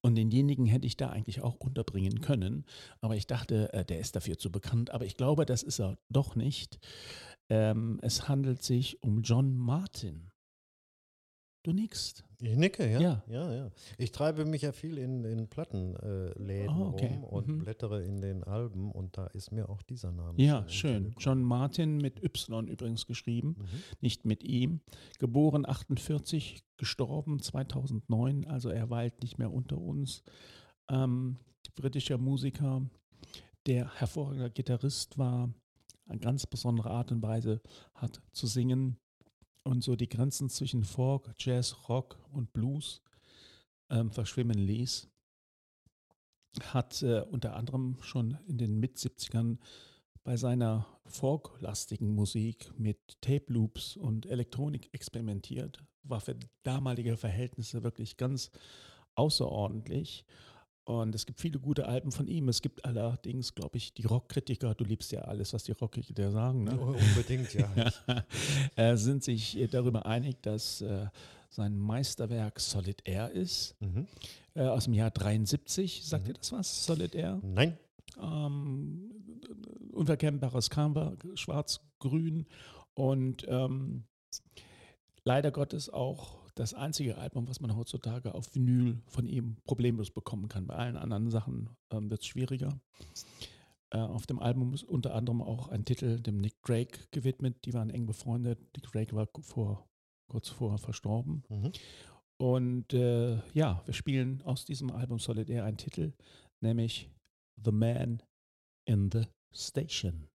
Und 0.00 0.14
denjenigen 0.14 0.64
hätte 0.64 0.86
ich 0.86 0.96
da 0.96 1.10
eigentlich 1.10 1.42
auch 1.42 1.56
unterbringen 1.56 2.22
können, 2.22 2.64
aber 3.02 3.16
ich 3.16 3.26
dachte, 3.26 3.70
äh, 3.74 3.84
der 3.84 4.00
ist 4.00 4.16
dafür 4.16 4.38
zu 4.38 4.50
bekannt, 4.50 4.92
aber 4.92 5.04
ich 5.04 5.18
glaube, 5.18 5.44
das 5.44 5.62
ist 5.62 5.78
er 5.78 5.98
doch 6.08 6.36
nicht. 6.36 6.78
Ähm, 7.50 7.98
es 8.00 8.28
handelt 8.28 8.62
sich 8.62 9.02
um 9.02 9.20
John 9.20 9.58
Martin. 9.58 10.29
Du 11.62 11.72
nickst. 11.74 12.24
Ich 12.40 12.56
nicke, 12.56 12.90
ja. 12.90 13.00
Ja. 13.00 13.22
ja, 13.28 13.52
ja. 13.54 13.70
Ich 13.98 14.12
treibe 14.12 14.46
mich 14.46 14.62
ja 14.62 14.72
viel 14.72 14.96
in, 14.96 15.24
in 15.24 15.46
Plattenläden 15.48 16.46
Läden 16.46 16.70
Ah, 16.70 16.88
okay. 16.88 17.08
rum 17.08 17.24
und 17.24 17.48
Mhm. 17.48 17.58
blättere 17.58 18.02
in 18.02 18.22
den 18.22 18.42
Alben 18.44 18.90
und 18.90 19.18
da 19.18 19.26
ist 19.26 19.52
mir 19.52 19.68
auch 19.68 19.82
dieser 19.82 20.10
Name. 20.10 20.40
Ja, 20.42 20.66
schön. 20.68 21.14
John 21.18 21.42
Martin 21.42 21.98
mit 21.98 22.22
Y 22.24 22.66
übrigens 22.68 23.06
geschrieben, 23.06 23.56
Mhm. 23.58 23.66
nicht 24.00 24.24
mit 24.24 24.42
ihm. 24.42 24.80
Geboren 25.18 25.66
48, 25.68 26.62
gestorben 26.78 27.40
2009, 27.42 28.46
also 28.46 28.70
er 28.70 28.88
weilt 28.88 29.20
nicht 29.22 29.38
mehr 29.38 29.52
unter 29.52 29.76
uns. 29.76 30.22
Ähm, 30.88 31.36
britischer 31.76 32.16
Musiker, 32.16 32.82
der 33.66 33.92
hervorragender 34.00 34.48
Gitarrist 34.48 35.18
war, 35.18 35.52
eine 36.06 36.18
ganz 36.20 36.46
besondere 36.46 36.90
Art 36.90 37.12
und 37.12 37.22
Weise 37.22 37.60
hat 37.94 38.22
zu 38.32 38.46
singen 38.46 38.96
und 39.64 39.82
so 39.82 39.96
die 39.96 40.08
Grenzen 40.08 40.48
zwischen 40.48 40.84
Folk, 40.84 41.32
Jazz, 41.38 41.88
Rock 41.88 42.18
und 42.32 42.52
Blues 42.52 43.02
ähm, 43.90 44.10
verschwimmen 44.10 44.58
ließ. 44.58 45.08
Hat 46.72 47.02
äh, 47.02 47.20
unter 47.20 47.54
anderem 47.56 47.96
schon 48.00 48.38
in 48.46 48.58
den 48.58 48.80
Mit-70ern 48.80 49.58
bei 50.24 50.36
seiner 50.36 50.86
folklastigen 51.06 52.14
Musik 52.14 52.72
mit 52.78 53.20
Tape 53.20 53.52
Loops 53.52 53.96
und 53.96 54.26
Elektronik 54.26 54.92
experimentiert, 54.92 55.82
war 56.02 56.20
für 56.20 56.36
damalige 56.62 57.16
Verhältnisse 57.16 57.82
wirklich 57.82 58.16
ganz 58.16 58.50
außerordentlich. 59.14 60.24
Und 60.90 61.14
es 61.14 61.24
gibt 61.24 61.40
viele 61.40 61.60
gute 61.60 61.86
Alben 61.86 62.10
von 62.10 62.26
ihm. 62.26 62.48
Es 62.48 62.62
gibt 62.62 62.84
allerdings, 62.84 63.54
glaube 63.54 63.76
ich, 63.76 63.94
die 63.94 64.06
Rockkritiker, 64.06 64.74
du 64.74 64.82
liebst 64.84 65.12
ja 65.12 65.20
alles, 65.20 65.52
was 65.52 65.62
die 65.62 65.70
Rockkritiker 65.72 66.32
sagen, 66.32 66.64
ne? 66.64 66.76
Unbedingt, 66.76 67.54
ja. 67.54 67.68
äh, 68.74 68.96
sind 68.96 69.22
sich 69.22 69.56
äh, 69.56 69.68
darüber 69.68 70.04
einig, 70.06 70.42
dass 70.42 70.80
äh, 70.80 71.06
sein 71.48 71.78
Meisterwerk 71.78 72.58
Solid 72.58 73.02
Air 73.06 73.30
ist, 73.30 73.76
Mhm. 73.80 74.08
äh, 74.54 74.62
aus 74.62 74.84
dem 74.84 74.94
Jahr 74.94 75.10
73. 75.12 76.02
Sagt 76.04 76.24
Mhm. 76.24 76.30
ihr 76.30 76.34
das 76.34 76.50
was? 76.52 76.84
Solid 76.86 77.14
Air? 77.14 77.38
Nein. 77.42 77.78
ähm, 78.20 79.12
unverkennbares 79.92 80.70
Cover, 80.70 81.16
schwarz-grün 81.34 82.46
und 82.94 83.46
ähm, 83.48 84.02
leider 85.24 85.52
Gottes 85.52 85.88
auch 85.88 86.39
das 86.60 86.74
einzige 86.74 87.16
Album, 87.16 87.48
was 87.48 87.60
man 87.60 87.74
heutzutage 87.74 88.34
auf 88.34 88.54
Vinyl 88.54 89.00
von 89.06 89.26
ihm 89.26 89.56
problemlos 89.64 90.10
bekommen 90.10 90.48
kann. 90.48 90.66
Bei 90.66 90.74
allen 90.74 90.96
anderen 90.96 91.30
Sachen 91.30 91.70
ähm, 91.90 92.10
wird 92.10 92.20
es 92.20 92.26
schwieriger. 92.26 92.78
Äh, 93.90 93.98
auf 93.98 94.26
dem 94.26 94.38
Album 94.38 94.74
ist 94.74 94.84
unter 94.84 95.14
anderem 95.14 95.40
auch 95.40 95.68
ein 95.68 95.84
Titel 95.84 96.20
dem 96.20 96.36
Nick 96.36 96.60
Drake 96.62 97.00
gewidmet. 97.10 97.64
Die 97.64 97.72
waren 97.72 97.90
eng 97.90 98.06
befreundet. 98.06 98.60
Nick 98.76 98.92
Drake 98.92 99.16
war 99.16 99.28
vor, 99.40 99.88
kurz 100.28 100.48
vorher 100.48 100.78
verstorben. 100.78 101.44
Mhm. 101.48 101.72
Und 102.38 102.92
äh, 102.92 103.40
ja, 103.52 103.82
wir 103.84 103.94
spielen 103.94 104.42
aus 104.42 104.64
diesem 104.64 104.90
Album 104.90 105.18
Solid 105.18 105.50
Air 105.50 105.64
einen 105.64 105.76
Titel, 105.76 106.12
nämlich 106.60 107.10
The 107.62 107.72
Man 107.72 108.22
in 108.86 109.10
the 109.10 109.24
Station. 109.52 110.29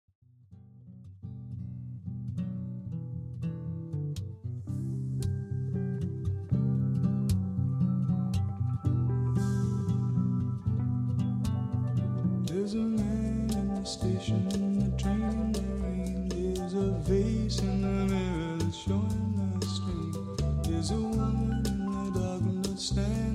There's 12.73 12.85
a 12.85 12.88
man 12.88 13.50
in 13.52 13.75
the 13.75 13.85
station, 13.85 14.49
the 14.49 15.02
train 15.02 15.52
lane. 15.52 16.29
There's 16.31 16.73
a 16.73 16.91
vase 17.05 17.59
in 17.59 17.83
the 17.83 18.14
mirror 18.14 18.57
that's 18.61 18.79
showing 18.79 19.59
the 19.61 19.67
string. 19.67 20.62
There's 20.62 20.91
a 20.91 20.95
woman 20.95 21.67
in 21.67 22.12
the 22.14 22.19
darkness 22.19 22.83
standing 22.83 23.12
apart. 23.12 23.32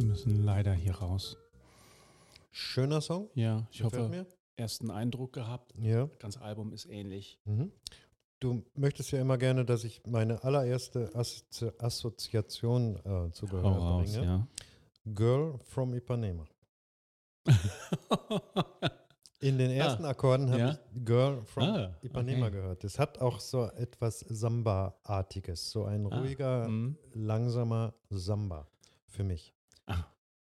Wir 0.00 0.06
müssen 0.06 0.44
leider 0.44 0.72
hier 0.72 0.94
raus. 0.94 1.36
Schöner 2.50 3.02
Song. 3.02 3.28
Ja, 3.34 3.66
ich 3.70 3.80
Gefällt 3.82 4.02
hoffe, 4.04 4.08
mir. 4.10 4.26
ersten 4.56 4.90
Eindruck 4.90 5.34
gehabt. 5.34 5.74
Ja. 5.78 6.06
Das 6.06 6.18
ganze 6.18 6.40
Album 6.40 6.72
ist 6.72 6.86
ähnlich. 6.86 7.38
Mhm. 7.44 7.70
Du 8.40 8.64
möchtest 8.74 9.10
ja 9.10 9.20
immer 9.20 9.36
gerne, 9.36 9.66
dass 9.66 9.84
ich 9.84 10.00
meine 10.06 10.42
allererste 10.42 11.10
Assozi 11.14 11.70
Assoziation 11.78 12.96
äh, 13.04 13.30
zu 13.32 13.44
Gehör 13.46 13.62
Hau 13.62 13.78
raus, 13.98 14.12
bringe. 14.14 14.24
ja. 14.26 14.46
Girl 15.04 15.58
from 15.64 15.92
Ipanema. 15.94 16.46
In 19.40 19.58
den 19.58 19.70
ersten 19.70 20.06
Akkorden 20.06 20.48
habe 20.50 20.60
Ja. 20.60 20.70
ich 20.72 20.78
Girl 21.04 21.42
from 21.44 21.62
Ah, 21.64 21.94
Ipanema 22.00 22.46
okay. 22.46 22.56
gehört. 22.56 22.84
Das 22.84 22.98
hat 22.98 23.18
auch 23.20 23.38
so 23.38 23.66
etwas 23.66 24.20
Samba-artiges, 24.20 25.70
so 25.70 25.84
ein 25.84 26.10
Ah, 26.10 26.18
ruhiger, 26.20 26.68
mhm. 26.68 26.96
langsamer 27.12 27.92
Samba 28.08 28.66
für 29.06 29.24
mich. 29.24 29.54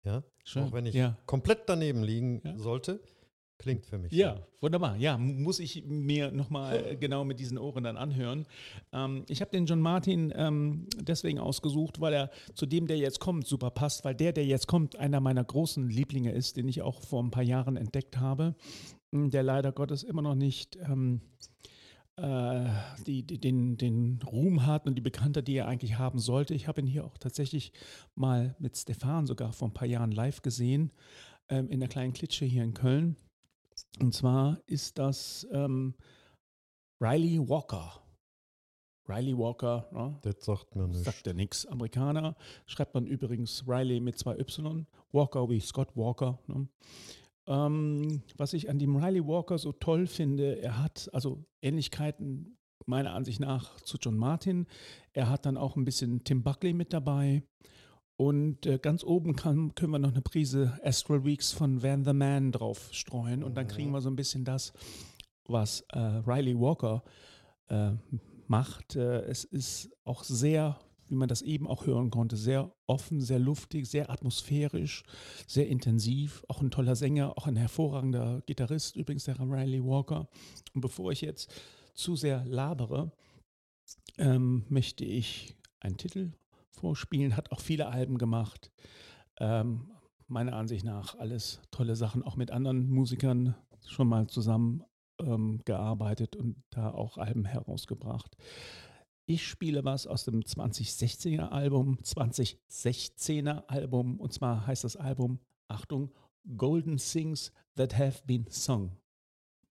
Ja? 0.04 0.22
Schön. 0.44 0.64
Auch 0.64 0.72
wenn 0.72 0.86
ich 0.86 0.94
ja. 0.94 1.16
komplett 1.26 1.60
daneben 1.66 2.02
liegen 2.02 2.42
Ja. 2.44 2.58
sollte, 2.58 3.00
klingt 3.58 3.86
für 3.86 3.96
mich. 3.98 4.12
Ja, 4.12 4.36
so. 4.36 4.42
wunderbar. 4.60 4.96
Ja, 4.96 5.16
mu- 5.16 5.32
muss 5.32 5.58
ich 5.60 5.84
mir 5.86 6.30
nochmal 6.30 6.96
genau 6.98 7.24
mit 7.24 7.38
diesen 7.40 7.56
Ohren 7.56 7.84
dann 7.84 7.96
anhören. 7.96 8.46
Ähm, 8.92 9.24
ich 9.28 9.40
habe 9.40 9.50
den 9.52 9.64
John 9.64 9.80
Martin 9.80 10.32
ähm, 10.36 10.86
deswegen 11.00 11.38
ausgesucht, 11.38 12.00
weil 12.00 12.12
er 12.12 12.30
zu 12.54 12.66
dem, 12.66 12.86
der 12.86 12.98
jetzt 12.98 13.20
kommt, 13.20 13.46
super 13.46 13.70
passt, 13.70 14.04
weil 14.04 14.14
der, 14.14 14.32
der 14.32 14.44
jetzt 14.44 14.66
kommt, 14.66 14.96
einer 14.96 15.20
meiner 15.20 15.44
großen 15.44 15.88
Lieblinge 15.88 16.32
ist, 16.32 16.56
den 16.58 16.68
ich 16.68 16.82
auch 16.82 17.00
vor 17.00 17.22
ein 17.22 17.30
paar 17.30 17.42
Jahren 17.44 17.76
entdeckt 17.78 18.18
habe, 18.18 18.54
der 19.12 19.42
leider 19.42 19.72
Gottes 19.72 20.02
immer 20.02 20.20
noch 20.22 20.34
nicht 20.34 20.76
ähm, 20.76 21.22
äh, 22.16 22.68
die, 23.06 23.26
die, 23.26 23.40
den, 23.40 23.76
den 23.76 24.20
Ruhm 24.24 24.66
hat 24.66 24.86
und 24.86 24.94
die 24.94 25.02
Bekanntheit, 25.02 25.48
die 25.48 25.56
er 25.56 25.68
eigentlich 25.68 25.98
haben 25.98 26.18
sollte. 26.18 26.54
Ich 26.54 26.68
habe 26.68 26.80
ihn 26.80 26.86
hier 26.86 27.04
auch 27.04 27.18
tatsächlich 27.18 27.72
mal 28.14 28.54
mit 28.58 28.76
Stefan 28.76 29.26
sogar 29.26 29.52
vor 29.52 29.68
ein 29.68 29.74
paar 29.74 29.88
Jahren 29.88 30.12
live 30.12 30.42
gesehen, 30.42 30.92
ähm, 31.48 31.68
in 31.70 31.80
der 31.80 31.88
kleinen 31.88 32.12
Klitsche 32.12 32.44
hier 32.44 32.62
in 32.62 32.74
Köln. 32.74 33.16
Und 34.00 34.14
zwar 34.14 34.60
ist 34.66 34.98
das 34.98 35.46
ähm, 35.52 35.94
Riley 37.00 37.40
Walker. 37.48 38.00
Riley 39.08 39.36
Walker, 39.36 39.88
ne? 39.92 40.18
Das 40.22 40.44
sagt 40.44 40.74
mir 40.74 40.88
nichts. 40.88 41.04
sagt 41.04 41.26
ja 41.26 41.32
nichts. 41.34 41.66
Amerikaner 41.66 42.36
schreibt 42.66 42.94
man 42.94 43.06
übrigens 43.06 43.64
Riley 43.66 44.00
mit 44.00 44.18
zwei 44.18 44.38
Y, 44.38 44.86
Walker 45.12 45.48
wie 45.50 45.60
Scott 45.60 45.94
Walker. 45.94 46.38
Ne? 46.46 46.68
Ähm, 47.46 48.22
was 48.36 48.52
ich 48.52 48.70
an 48.70 48.78
dem 48.78 48.96
Riley 48.96 49.26
Walker 49.26 49.58
so 49.58 49.72
toll 49.72 50.06
finde, 50.06 50.62
er 50.62 50.82
hat 50.82 51.10
also 51.12 51.44
Ähnlichkeiten 51.62 52.56
meiner 52.86 53.14
Ansicht 53.14 53.40
nach 53.40 53.80
zu 53.80 53.98
John 53.98 54.16
Martin. 54.16 54.66
Er 55.12 55.28
hat 55.28 55.46
dann 55.46 55.56
auch 55.56 55.76
ein 55.76 55.84
bisschen 55.84 56.24
Tim 56.24 56.42
Buckley 56.42 56.72
mit 56.72 56.92
dabei. 56.92 57.42
Und 58.16 58.64
äh, 58.66 58.78
ganz 58.78 59.02
oben 59.02 59.34
kann, 59.34 59.74
können 59.74 59.92
wir 59.92 59.98
noch 59.98 60.12
eine 60.12 60.22
Prise 60.22 60.78
Astral 60.84 61.24
Weeks 61.24 61.50
von 61.52 61.82
Van 61.82 62.04
the 62.04 62.12
Man 62.12 62.52
drauf 62.52 62.90
streuen. 62.92 63.42
Und 63.42 63.56
dann 63.56 63.66
kriegen 63.66 63.90
wir 63.90 64.00
so 64.00 64.08
ein 64.08 64.16
bisschen 64.16 64.44
das, 64.44 64.72
was 65.46 65.80
äh, 65.92 65.98
Riley 65.98 66.58
Walker 66.58 67.02
äh, 67.68 67.90
macht. 68.46 68.94
Äh, 68.94 69.22
es 69.22 69.44
ist 69.44 69.90
auch 70.04 70.22
sehr, 70.22 70.78
wie 71.08 71.14
man 71.14 71.28
das 71.28 71.42
eben 71.42 71.66
auch 71.66 71.86
hören 71.86 72.10
konnte, 72.10 72.36
sehr 72.36 72.72
offen, 72.86 73.20
sehr 73.20 73.38
luftig, 73.38 73.88
sehr 73.88 74.10
atmosphärisch, 74.10 75.02
sehr 75.46 75.68
intensiv. 75.68 76.44
Auch 76.48 76.60
ein 76.60 76.70
toller 76.70 76.96
Sänger, 76.96 77.36
auch 77.36 77.46
ein 77.46 77.56
hervorragender 77.56 78.42
Gitarrist, 78.46 78.96
übrigens 78.96 79.24
der 79.24 79.38
Riley 79.38 79.84
Walker. 79.84 80.28
Und 80.74 80.80
bevor 80.80 81.12
ich 81.12 81.20
jetzt 81.20 81.52
zu 81.94 82.16
sehr 82.16 82.44
labere, 82.44 83.12
ähm, 84.18 84.64
möchte 84.68 85.04
ich 85.04 85.54
einen 85.80 85.96
Titel 85.96 86.32
vorspielen. 86.70 87.36
Hat 87.36 87.52
auch 87.52 87.60
viele 87.60 87.88
Alben 87.88 88.18
gemacht. 88.18 88.72
Ähm, 89.38 89.90
meiner 90.26 90.54
Ansicht 90.56 90.84
nach 90.84 91.18
alles 91.18 91.60
tolle 91.70 91.96
Sachen, 91.96 92.22
auch 92.22 92.36
mit 92.36 92.50
anderen 92.50 92.88
Musikern 92.88 93.54
schon 93.86 94.08
mal 94.08 94.26
zusammen 94.26 94.82
ähm, 95.20 95.60
gearbeitet 95.64 96.36
und 96.36 96.56
da 96.70 96.90
auch 96.90 97.18
Alben 97.18 97.44
herausgebracht. 97.44 98.36
Ich 99.26 99.46
spiele 99.48 99.84
was 99.86 100.06
aus 100.06 100.24
dem 100.26 100.42
2016er 100.42 101.48
Album, 101.48 101.96
2016er 102.02 103.66
Album, 103.68 104.20
und 104.20 104.34
zwar 104.34 104.66
heißt 104.66 104.84
das 104.84 104.96
Album, 104.96 105.38
Achtung, 105.66 106.12
Golden 106.58 106.98
Things 106.98 107.50
That 107.74 107.96
Have 107.98 108.20
Been 108.26 108.44
Sung. 108.50 108.98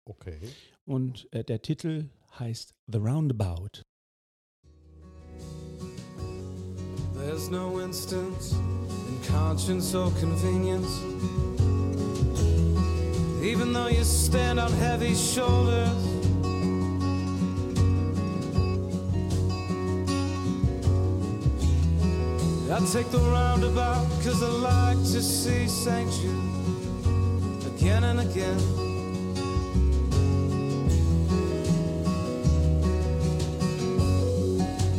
Okay. 0.05 0.39
Und 0.85 1.31
äh, 1.31 1.43
der 1.43 1.61
Titel 1.61 2.09
heißt 2.39 2.73
The 2.91 2.97
Roundabout. 2.97 3.83
There's 7.13 7.51
no 7.51 7.79
instance 7.79 8.53
in 8.53 9.31
conscience 9.31 9.93
or 9.93 10.11
convenience. 10.19 10.89
Even 13.43 13.73
though 13.73 13.89
you 13.89 14.03
stand 14.03 14.59
on 14.59 14.71
heavy 14.73 15.13
shoulders. 15.13 16.24
I 22.67 22.79
take 22.91 23.11
the 23.11 23.19
roundabout 23.19 24.07
cause 24.23 24.41
I 24.41 24.47
like 24.47 24.97
to 24.97 25.21
see 25.21 25.67
sanction 25.67 26.35
again 27.67 28.03
and 28.03 28.19
again. 28.21 28.59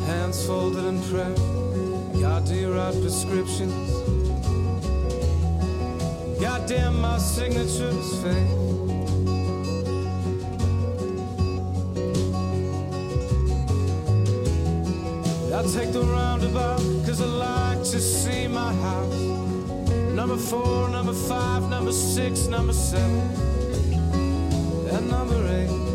Hands 0.07 0.47
folded 0.47 0.85
in 0.85 1.03
prayer. 1.11 1.35
God, 2.21 2.47
do 2.47 2.55
you 2.55 2.73
write 2.73 2.95
prescriptions? 3.01 3.91
Goddamn, 6.41 7.01
my 7.01 7.19
signature's 7.19 8.23
fake. 8.23 8.76
Take 15.73 15.93
the 15.93 16.01
roundabout 16.01 16.79
cause 17.05 17.21
I 17.21 17.25
like 17.25 17.79
to 17.79 18.01
see 18.01 18.47
my 18.47 18.73
house. 18.73 19.15
Number 20.15 20.37
four, 20.37 20.89
number 20.91 21.13
five, 21.13 21.69
number 21.69 21.93
six, 21.93 22.47
number 22.47 22.73
seven, 22.73 23.21
and 24.91 25.11
number 25.11 25.47
eight. 25.49 25.86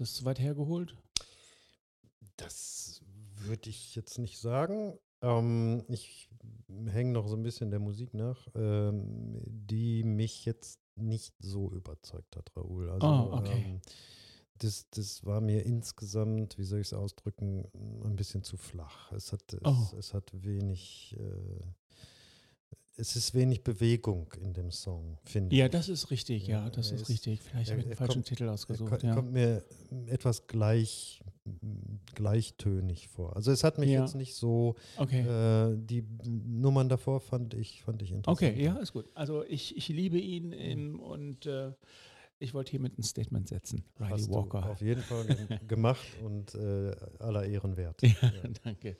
Ist 0.00 0.12
das 0.12 0.18
zu 0.18 0.24
weit 0.24 0.38
hergeholt? 0.40 0.96
Das 2.36 3.00
würde 3.38 3.70
ich 3.70 3.94
jetzt 3.94 4.18
nicht 4.18 4.38
sagen. 4.38 4.98
Ähm, 5.22 5.84
ich 5.88 6.28
hänge 6.88 7.12
noch 7.12 7.28
so 7.28 7.36
ein 7.36 7.42
bisschen 7.42 7.70
der 7.70 7.80
Musik 7.80 8.12
nach, 8.14 8.46
ähm, 8.54 9.40
die 9.46 10.04
mich 10.04 10.44
jetzt 10.44 10.80
nicht 10.96 11.34
so 11.38 11.70
überzeugt 11.70 12.36
hat, 12.36 12.50
Raoul. 12.56 12.90
Also, 12.90 13.06
Ah, 13.06 13.38
okay. 13.38 13.62
ähm, 13.66 13.80
das, 14.58 14.88
das 14.90 15.24
war 15.24 15.40
mir 15.42 15.64
insgesamt, 15.64 16.56
wie 16.58 16.64
soll 16.64 16.80
ich 16.80 16.88
es 16.88 16.92
ausdrücken, 16.94 17.66
ein 18.04 18.16
bisschen 18.16 18.42
zu 18.42 18.56
flach. 18.56 19.12
Es 19.12 19.32
hat, 19.32 19.52
es, 19.52 19.60
Oh. 19.64 19.96
es 19.98 20.14
hat 20.14 20.30
wenig, 20.32 21.14
äh, 21.18 21.62
es 22.98 23.14
ist 23.16 23.34
wenig 23.34 23.62
Bewegung 23.62 24.26
in 24.40 24.52
dem 24.54 24.70
Song, 24.70 25.18
finde 25.24 25.54
Ja, 25.54 25.66
ich. 25.66 25.70
das 25.72 25.88
ist 25.88 26.10
richtig, 26.10 26.46
ja, 26.46 26.64
Ja, 26.64 26.70
das 26.70 26.90
er 26.90 26.96
ist 26.96 27.02
ist- 27.02 27.08
richtig. 27.10 27.42
Vielleicht 27.42 27.68
er- 27.68 27.72
habe 27.72 27.80
ich 27.80 27.84
den 27.86 27.92
er 27.92 27.96
falschen 27.96 28.12
kommt- 28.14 28.26
Titel 28.26 28.44
Er 28.44 28.52
ausgesucht, 28.52 29.00
ko- 29.00 29.06
ja. 29.06 29.14
kommt 29.14 29.32
mir 29.32 29.64
etwas 30.06 30.46
gleich, 30.46 31.20
gleichtönig 32.14 33.08
vor. 33.08 33.36
Also 33.36 33.50
es 33.52 33.64
hat 33.64 33.78
mich 33.78 33.90
Ja. 33.90 34.00
jetzt 34.02 34.14
nicht 34.14 34.34
so, 34.34 34.74
Okay. 34.96 35.20
äh, 35.20 35.76
die 35.76 36.04
Nummern 36.26 36.88
davor 36.88 37.20
fand 37.20 37.54
ich, 37.54 37.82
fand 37.82 38.02
ich 38.02 38.12
interessant. 38.12 38.52
Okay, 38.52 38.64
ja, 38.64 38.76
ist 38.76 38.92
gut. 38.92 39.06
Also 39.14 39.44
ich, 39.44 39.76
ich 39.76 39.88
liebe 39.88 40.18
ihn 40.18 40.52
ähm, 40.52 40.98
und 41.00 41.46
äh, 41.46 41.72
ich 42.38 42.52
wollte 42.54 42.70
hiermit 42.72 42.98
ein 42.98 43.02
Statement 43.02 43.48
setzen. 43.48 43.84
Riley 43.98 44.10
Hast 44.10 44.30
Walker. 44.30 44.60
du 44.62 44.68
auf 44.68 44.80
jeden 44.82 45.02
Fall 45.02 45.24
ge- 45.26 45.58
gemacht 45.68 46.06
und 46.22 46.54
äh, 46.54 46.94
aller 47.18 47.44
Ehren 47.46 47.76
wert. 47.76 48.02
Ja, 48.02 48.08
Ja. 48.22 48.48
danke. 48.64 48.96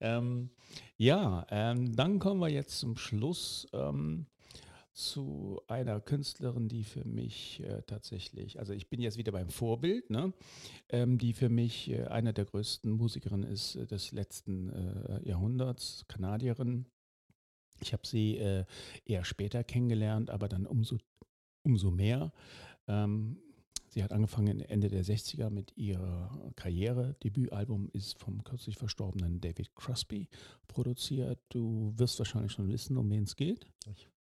Ähm, 0.00 0.50
ja, 0.96 1.46
ähm, 1.50 1.94
dann 1.94 2.18
kommen 2.18 2.40
wir 2.40 2.48
jetzt 2.48 2.78
zum 2.78 2.96
Schluss 2.96 3.66
ähm, 3.72 4.26
zu 4.92 5.60
einer 5.68 6.00
Künstlerin, 6.00 6.68
die 6.68 6.82
für 6.82 7.04
mich 7.04 7.60
äh, 7.62 7.82
tatsächlich, 7.86 8.58
also 8.58 8.72
ich 8.72 8.88
bin 8.88 9.00
jetzt 9.00 9.16
wieder 9.16 9.30
beim 9.30 9.48
Vorbild, 9.48 10.10
ne? 10.10 10.32
ähm, 10.88 11.18
die 11.18 11.34
für 11.34 11.48
mich 11.48 11.90
äh, 11.90 12.04
einer 12.06 12.32
der 12.32 12.46
größten 12.46 12.90
Musikerinnen 12.90 13.48
ist 13.48 13.76
äh, 13.76 13.86
des 13.86 14.10
letzten 14.12 14.70
äh, 14.70 15.28
Jahrhunderts, 15.28 16.04
Kanadierin. 16.08 16.86
Ich 17.80 17.92
habe 17.92 18.04
sie 18.06 18.38
äh, 18.38 18.64
eher 19.04 19.24
später 19.24 19.62
kennengelernt, 19.62 20.30
aber 20.30 20.48
dann 20.48 20.66
umso, 20.66 20.98
umso 21.62 21.92
mehr. 21.92 22.32
Ähm, 22.88 23.38
sie 23.88 24.02
hat 24.02 24.12
angefangen 24.12 24.60
Ende 24.60 24.88
der 24.88 25.04
60er 25.04 25.50
mit 25.50 25.76
ihrer 25.76 26.52
Karriere. 26.56 27.14
Debütalbum 27.22 27.88
ist 27.92 28.18
vom 28.18 28.42
kürzlich 28.42 28.76
verstorbenen 28.76 29.40
David 29.40 29.74
Crosby 29.74 30.28
produziert. 30.66 31.38
Du 31.50 31.92
wirst 31.96 32.18
wahrscheinlich 32.18 32.52
schon 32.52 32.68
wissen, 32.68 32.96
um 32.96 33.10
wen 33.10 33.24
es 33.24 33.36
geht. 33.36 33.66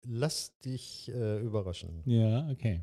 Lass 0.05 0.59
dich 0.61 1.09
äh, 1.09 1.41
überraschen. 1.41 2.03
Ja, 2.05 2.49
okay. 2.51 2.83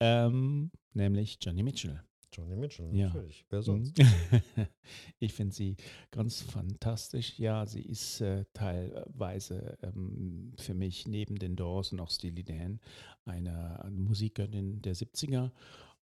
Ähm, 0.00 0.70
nämlich 0.92 1.38
Johnny 1.40 1.62
Mitchell. 1.62 2.02
Johnny 2.32 2.56
Mitchell, 2.56 2.94
Ja. 2.94 3.06
natürlich. 3.06 3.44
Wer 3.50 3.62
sonst? 3.62 3.96
Ich 5.18 5.32
finde 5.34 5.54
sie 5.54 5.76
ganz 6.10 6.40
fantastisch. 6.42 7.38
Ja, 7.38 7.66
sie 7.66 7.82
ist 7.82 8.20
äh, 8.20 8.44
teilweise 8.52 9.76
ähm, 9.82 10.52
für 10.58 10.74
mich 10.74 11.06
neben 11.08 11.36
den 11.36 11.56
Doors 11.56 11.92
und 11.92 12.00
auch 12.00 12.10
Steely 12.10 12.44
Dan 12.44 12.80
eine 13.24 13.84
Musikgöttin 13.90 14.80
der 14.82 14.94
70er. 14.94 15.50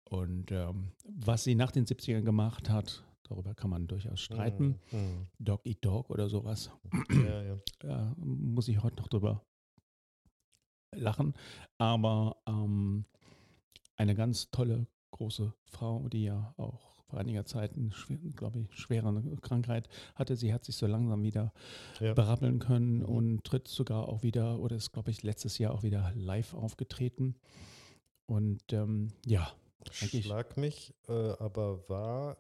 Und 0.06 0.52
ähm, 0.52 0.92
was 1.06 1.44
sie 1.44 1.56
nach 1.56 1.72
den 1.72 1.86
70ern 1.86 2.22
gemacht 2.24 2.70
hat, 2.70 3.04
darüber 3.24 3.54
kann 3.54 3.70
man 3.70 3.88
durchaus 3.88 4.20
streiten. 4.20 4.80
Mhm. 4.92 5.28
Dog 5.40 5.66
Eat 5.66 5.84
Dog 5.86 6.10
oder 6.10 6.28
sowas. 6.30 6.72
Mhm. 7.10 7.26
Ja, 7.26 7.44
ja. 7.44 7.60
Ja, 7.84 8.14
muss 8.18 8.68
ich 8.70 8.82
heute 8.82 8.98
noch 8.98 9.08
drüber 9.10 9.46
lachen. 10.96 11.34
Aber 11.78 12.38
ähm, 12.48 13.06
eine 13.96 14.16
ganz 14.16 14.50
tolle 14.52 14.88
große 15.14 15.54
Frau, 15.66 16.08
die 16.10 16.24
ja 16.26 16.54
auch 16.58 16.94
vor 17.06 17.20
einiger 17.20 17.46
Zeit 17.46 17.74
eine, 17.76 17.92
glaube 18.36 18.60
ich, 18.60 18.76
schwere 18.80 19.22
Krankheit 19.42 19.88
hatte. 20.16 20.36
Sie 20.36 20.54
hat 20.54 20.66
sich 20.66 20.76
so 20.76 20.88
langsam 20.88 21.24
wieder 21.24 21.54
Ja. 22.00 22.14
berappeln 22.14 22.60
können 22.60 22.98
Mhm. 23.00 23.06
und 23.06 23.44
tritt 23.44 23.68
sogar 23.68 24.08
auch 24.10 24.24
wieder, 24.24 24.60
oder 24.60 24.76
ist, 24.76 24.92
glaube 24.92 25.12
ich, 25.12 25.24
letztes 25.24 25.58
Jahr 25.60 25.74
auch 25.74 25.84
wieder 25.84 26.12
live 26.16 26.54
aufgetreten. 26.54 27.36
Und 28.26 28.62
ähm, 28.74 29.14
ja, 29.26 29.52
Schlag 29.92 30.56
mich, 30.58 30.94
äh, 31.10 31.12
aber 31.40 31.88
war 31.90 32.38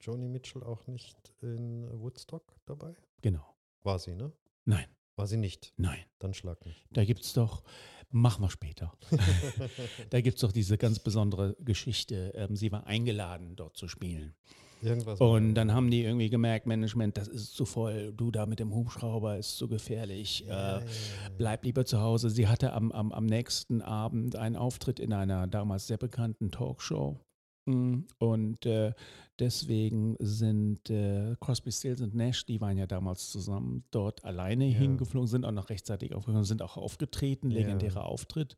Joni 0.00 0.28
Mitchell 0.28 0.62
auch 0.62 0.86
nicht 0.86 1.32
in 1.42 1.88
Woodstock 2.00 2.54
dabei? 2.64 2.94
genau. 3.22 3.44
War 3.82 3.98
sie, 3.98 4.14
ne? 4.14 4.32
Nein, 4.64 4.86
War 5.16 5.26
sie 5.26 5.36
nicht. 5.36 5.72
nein. 5.76 5.98
Dann 6.18 6.32
schlag 6.34 6.64
mich. 6.64 6.86
Da 6.90 7.04
gibt 7.04 7.20
es 7.22 7.32
doch, 7.34 7.62
machen 8.10 8.42
wir 8.42 8.50
später. 8.50 8.92
Da 10.10 10.20
gibt 10.20 10.36
es 10.36 10.40
doch 10.42 10.52
diese 10.52 10.78
ganz 10.78 10.98
besondere 10.98 11.56
Geschichte. 11.60 12.32
Ähm, 12.34 12.56
sie 12.56 12.70
war 12.72 12.86
eingeladen, 12.86 13.56
dort 13.56 13.76
zu 13.76 13.88
spielen. 13.88 14.34
Irgendwas. 14.82 15.20
Und 15.20 15.54
dann 15.54 15.72
haben 15.72 15.90
die 15.90 16.02
irgendwie 16.02 16.28
gemerkt, 16.28 16.66
Management, 16.66 17.16
das 17.16 17.28
ist 17.28 17.54
zu 17.56 17.64
voll, 17.64 18.12
du 18.14 18.30
da 18.30 18.44
mit 18.46 18.60
dem 18.60 18.74
Hubschrauber 18.74 19.38
ist 19.38 19.56
zu 19.56 19.68
gefährlich. 19.68 20.44
Ja, 20.46 20.46
ja, 20.46 20.78
Äh, 20.78 20.80
ja, 20.80 20.86
ja. 20.86 21.28
bleib 21.38 21.64
lieber 21.64 21.86
zu 21.86 22.00
Hause. 22.00 22.30
Sie 22.30 22.46
hatte 22.46 22.72
am, 22.72 22.92
am, 22.92 23.10
am 23.10 23.26
nächsten 23.26 23.80
Abend 23.82 24.36
einen 24.36 24.56
Auftritt 24.56 25.00
in 25.00 25.12
einer 25.12 25.46
damals 25.46 25.86
sehr 25.86 25.96
bekannten 25.96 26.50
Talkshow. 26.50 27.18
Und 27.66 28.64
äh, 28.64 28.92
deswegen 29.40 30.16
sind 30.20 30.88
äh, 30.88 31.34
Crosby, 31.40 31.72
Stills 31.72 32.00
und 32.00 32.14
Nash, 32.14 32.46
die 32.46 32.60
waren 32.60 32.78
ja 32.78 32.86
damals 32.86 33.30
zusammen 33.30 33.82
dort 33.90 34.24
alleine 34.24 34.66
Ja. 34.66 34.78
hingeflogen, 34.78 35.26
sind 35.26 35.44
auch 35.44 35.52
noch 35.52 35.68
rechtzeitig 35.68 36.14
aufgeflogen, 36.14 36.44
sind 36.44 36.62
auch 36.62 36.76
aufgetreten, 36.76 37.50
Ja. 37.50 37.58
legendärer 37.60 38.04
Auftritt. 38.04 38.56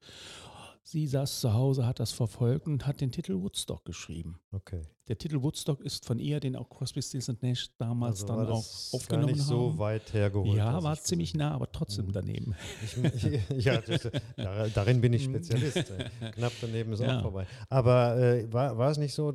Sie 0.90 1.06
saß 1.06 1.40
zu 1.40 1.52
Hause, 1.52 1.86
hat 1.86 2.00
das 2.00 2.12
verfolgt 2.12 2.66
und 2.66 2.86
hat 2.86 3.02
den 3.02 3.12
Titel 3.12 3.34
Woodstock 3.42 3.84
geschrieben. 3.84 4.40
Okay. 4.52 4.80
Der 5.08 5.18
Titel 5.18 5.42
Woodstock 5.42 5.82
ist 5.82 6.06
von 6.06 6.18
ihr, 6.18 6.40
den 6.40 6.56
auch 6.56 6.70
Crosby, 6.70 7.02
Stills 7.02 7.28
und 7.28 7.42
Nash 7.42 7.68
damals 7.76 8.22
Also 8.22 8.26
dann 8.34 8.46
auch 8.46 8.64
aufgenommen 8.92 9.26
gar 9.26 9.32
nicht 9.34 9.44
so 9.44 9.76
weit 9.76 10.10
hergeholt. 10.14 10.56
ja, 10.56 10.82
war 10.82 10.94
ich 10.94 11.02
ziemlich 11.02 11.34
nah, 11.34 11.50
aber 11.52 11.70
trotzdem 11.72 12.06
Mhm. 12.06 12.12
daneben. 12.12 12.54
Ich, 12.82 12.96
ja, 13.66 13.82
das, 13.82 14.08
dar- 14.36 14.68
darin 14.70 15.02
bin 15.02 15.12
ich 15.12 15.28
Mhm. 15.28 15.34
Spezialist. 15.34 15.92
Knapp 16.32 16.52
daneben 16.62 16.94
ist 16.94 17.00
Ja. 17.00 17.18
auch 17.18 17.22
vorbei. 17.22 17.46
Aber 17.68 18.16
äh, 18.16 18.50
war, 18.50 18.78
war 18.78 18.90
es 18.90 18.96
nicht 18.96 19.12
so, 19.12 19.34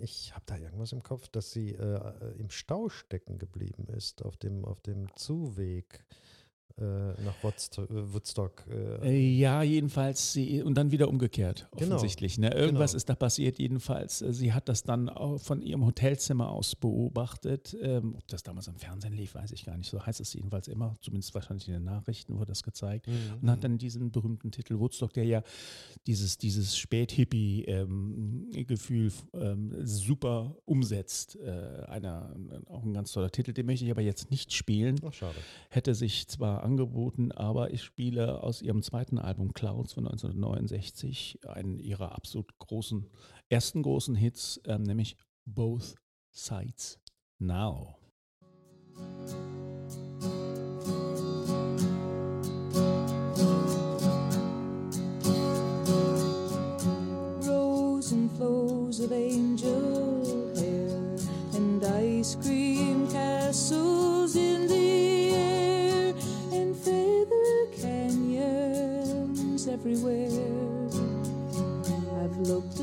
ich 0.00 0.32
habe 0.34 0.42
da 0.46 0.56
irgendwas 0.56 0.90
im 0.90 1.04
Kopf, 1.04 1.28
dass 1.28 1.52
sie 1.52 1.74
äh, 1.74 2.00
im 2.38 2.50
Stau 2.50 2.88
stecken 2.88 3.38
geblieben 3.38 3.86
ist, 3.96 4.24
auf 4.24 4.36
dem, 4.36 4.64
auf 4.64 4.80
dem 4.80 5.06
Zuweg 5.14 6.04
äh, 6.80 7.22
nach 7.22 7.34
Woodstock. 7.42 7.90
Äh, 7.90 8.12
Woodstock 8.12 8.64
äh, 8.70 9.08
Äh, 9.08 9.38
Ja, 9.38 9.62
jedenfalls 9.62 10.32
sie 10.32 10.62
und 10.62 10.74
dann 10.76 10.90
wieder 10.90 11.08
umgekehrt, 11.08 11.68
Genau, 11.76 11.96
offensichtlich. 11.96 12.38
Ne? 12.38 12.52
Irgendwas 12.54 12.92
genau. 12.92 12.96
ist 12.98 13.08
da 13.08 13.14
passiert, 13.14 13.58
jedenfalls. 13.58 14.18
Sie 14.18 14.52
hat 14.52 14.68
das 14.68 14.82
dann 14.84 15.08
auch 15.08 15.38
von 15.38 15.62
ihrem 15.62 15.84
Hotelzimmer 15.84 16.50
aus 16.50 16.74
beobachtet. 16.76 17.76
Ähm, 17.82 18.14
ob 18.16 18.26
das 18.28 18.42
damals 18.42 18.68
im 18.68 18.76
Fernsehen 18.76 19.12
lief, 19.14 19.34
weiß 19.34 19.52
ich 19.52 19.64
gar 19.64 19.76
nicht. 19.76 19.90
So 19.90 20.04
heißt 20.04 20.20
es 20.20 20.32
jedenfalls 20.34 20.68
immer, 20.68 20.94
zumindest 21.00 21.34
wahrscheinlich 21.34 21.68
in 21.68 21.74
den 21.74 21.84
Nachrichten 21.84 22.34
wurde 22.34 22.46
das 22.46 22.62
gezeigt. 22.62 23.06
mhm. 23.06 23.14
Und 23.42 23.50
hat 23.50 23.64
dann 23.64 23.78
diesen 23.78 24.10
berühmten 24.10 24.50
Titel 24.50 24.78
Woodstock, 24.78 25.12
der 25.12 25.24
ja 25.24 25.42
dieses, 26.06 26.38
dieses 26.38 26.76
Spät-Hippie-Gefühl 26.76 29.12
ähm, 29.34 29.74
super 29.86 30.56
umsetzt. 30.64 31.36
Äh, 31.36 31.84
einer, 31.88 32.34
auch 32.68 32.82
ein 32.82 32.92
ganz 32.92 33.12
toller 33.12 33.30
Titel, 33.30 33.52
den 33.52 33.66
möchte 33.66 33.84
ich 33.84 33.90
aber 33.90 34.02
jetzt 34.02 34.30
nicht 34.30 34.52
spielen 34.52 35.00
Ach, 35.06 35.12
schade. 35.12 35.34
hätte 35.70 35.94
sich 35.94 36.28
zwar 36.28 36.62
angeboten, 36.68 37.32
aber 37.32 37.72
ich 37.72 37.82
spiele 37.82 38.42
aus 38.42 38.60
ihrem 38.60 38.82
zweiten 38.82 39.18
Album 39.18 39.54
Clouds 39.54 39.94
von 39.94 40.06
1969 40.06 41.40
einen 41.48 41.78
ihrer 41.78 42.14
absolut 42.14 42.58
großen, 42.58 43.06
ersten 43.48 43.82
großen 43.82 44.14
Hits, 44.14 44.60
ähm, 44.66 44.82
nämlich 44.82 45.16
Both 45.46 45.94
Sides 46.30 47.00
Now. 47.38 47.96
Rows 57.46 58.12
and 58.12 58.30
flows 58.36 59.00
of 59.00 59.10
angel 59.10 60.52
hair 60.54 61.16
and 61.56 61.82
ice 61.82 62.36
cream 62.36 63.08
castles 63.08 64.07
everywhere. 69.78 70.26
I've 72.20 72.36
looked 72.38 72.80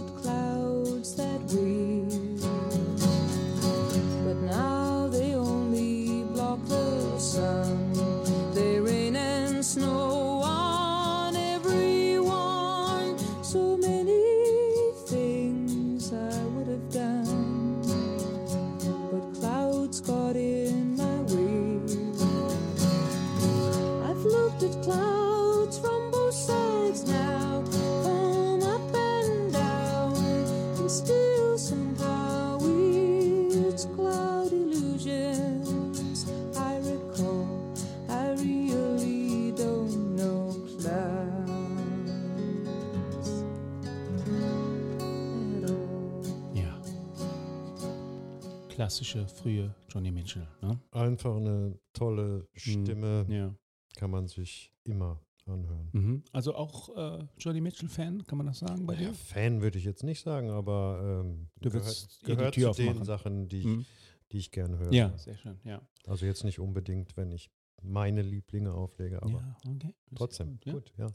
Klassische 48.80 49.26
frühe 49.30 49.74
Johnny 49.88 50.12
Mitchell. 50.12 50.46
Ne? 50.62 50.78
Einfach 50.92 51.38
eine 51.38 51.80
tolle 51.94 52.46
Stimme, 52.54 53.26
Ja. 53.30 53.56
kann 53.96 54.12
man 54.12 54.28
sich 54.28 54.74
immer 54.84 55.22
anhören. 55.46 55.90
Mhm. 55.94 56.24
Also 56.34 56.54
auch 56.56 56.90
äh, 56.98 57.26
Johnny 57.38 57.62
Mitchell-Fan, 57.62 58.26
kann 58.26 58.38
man 58.38 58.48
das 58.48 58.60
sagen 58.60 58.86
bei 58.86 58.96
Ja, 58.96 59.00
dir? 59.00 59.14
Fan 59.14 59.62
würde 59.62 59.78
ich 59.78 59.86
jetzt 59.86 60.04
nicht 60.04 60.22
sagen, 60.22 60.50
aber 60.50 61.22
ähm, 61.24 61.48
Du 61.62 61.70
gehört, 61.70 62.20
gehört 62.24 62.54
zu 62.56 62.60
den 62.60 62.70
aufmachen. 62.90 63.06
Sachen, 63.06 63.48
die 63.48 63.60
ich, 63.60 63.66
Mhm. 63.66 63.86
die 64.34 64.38
ich 64.40 64.52
gerne 64.52 64.78
höre. 64.78 64.92
Ja, 64.92 65.18
sehr 65.18 65.38
schön. 65.38 65.58
Ja, 65.64 65.82
Also 66.06 66.26
jetzt 66.26 66.44
nicht 66.44 66.60
unbedingt, 66.60 67.16
wenn 67.16 67.32
ich 67.32 67.50
meine 67.82 68.24
Lieblinge 68.24 68.74
auflege, 68.74 69.22
aber 69.24 69.40
ja 69.40 69.56
okay. 69.74 69.94
Trotzdem, 70.16 70.60
ja. 70.66 70.74
gut, 70.74 70.92
ja. 70.98 71.08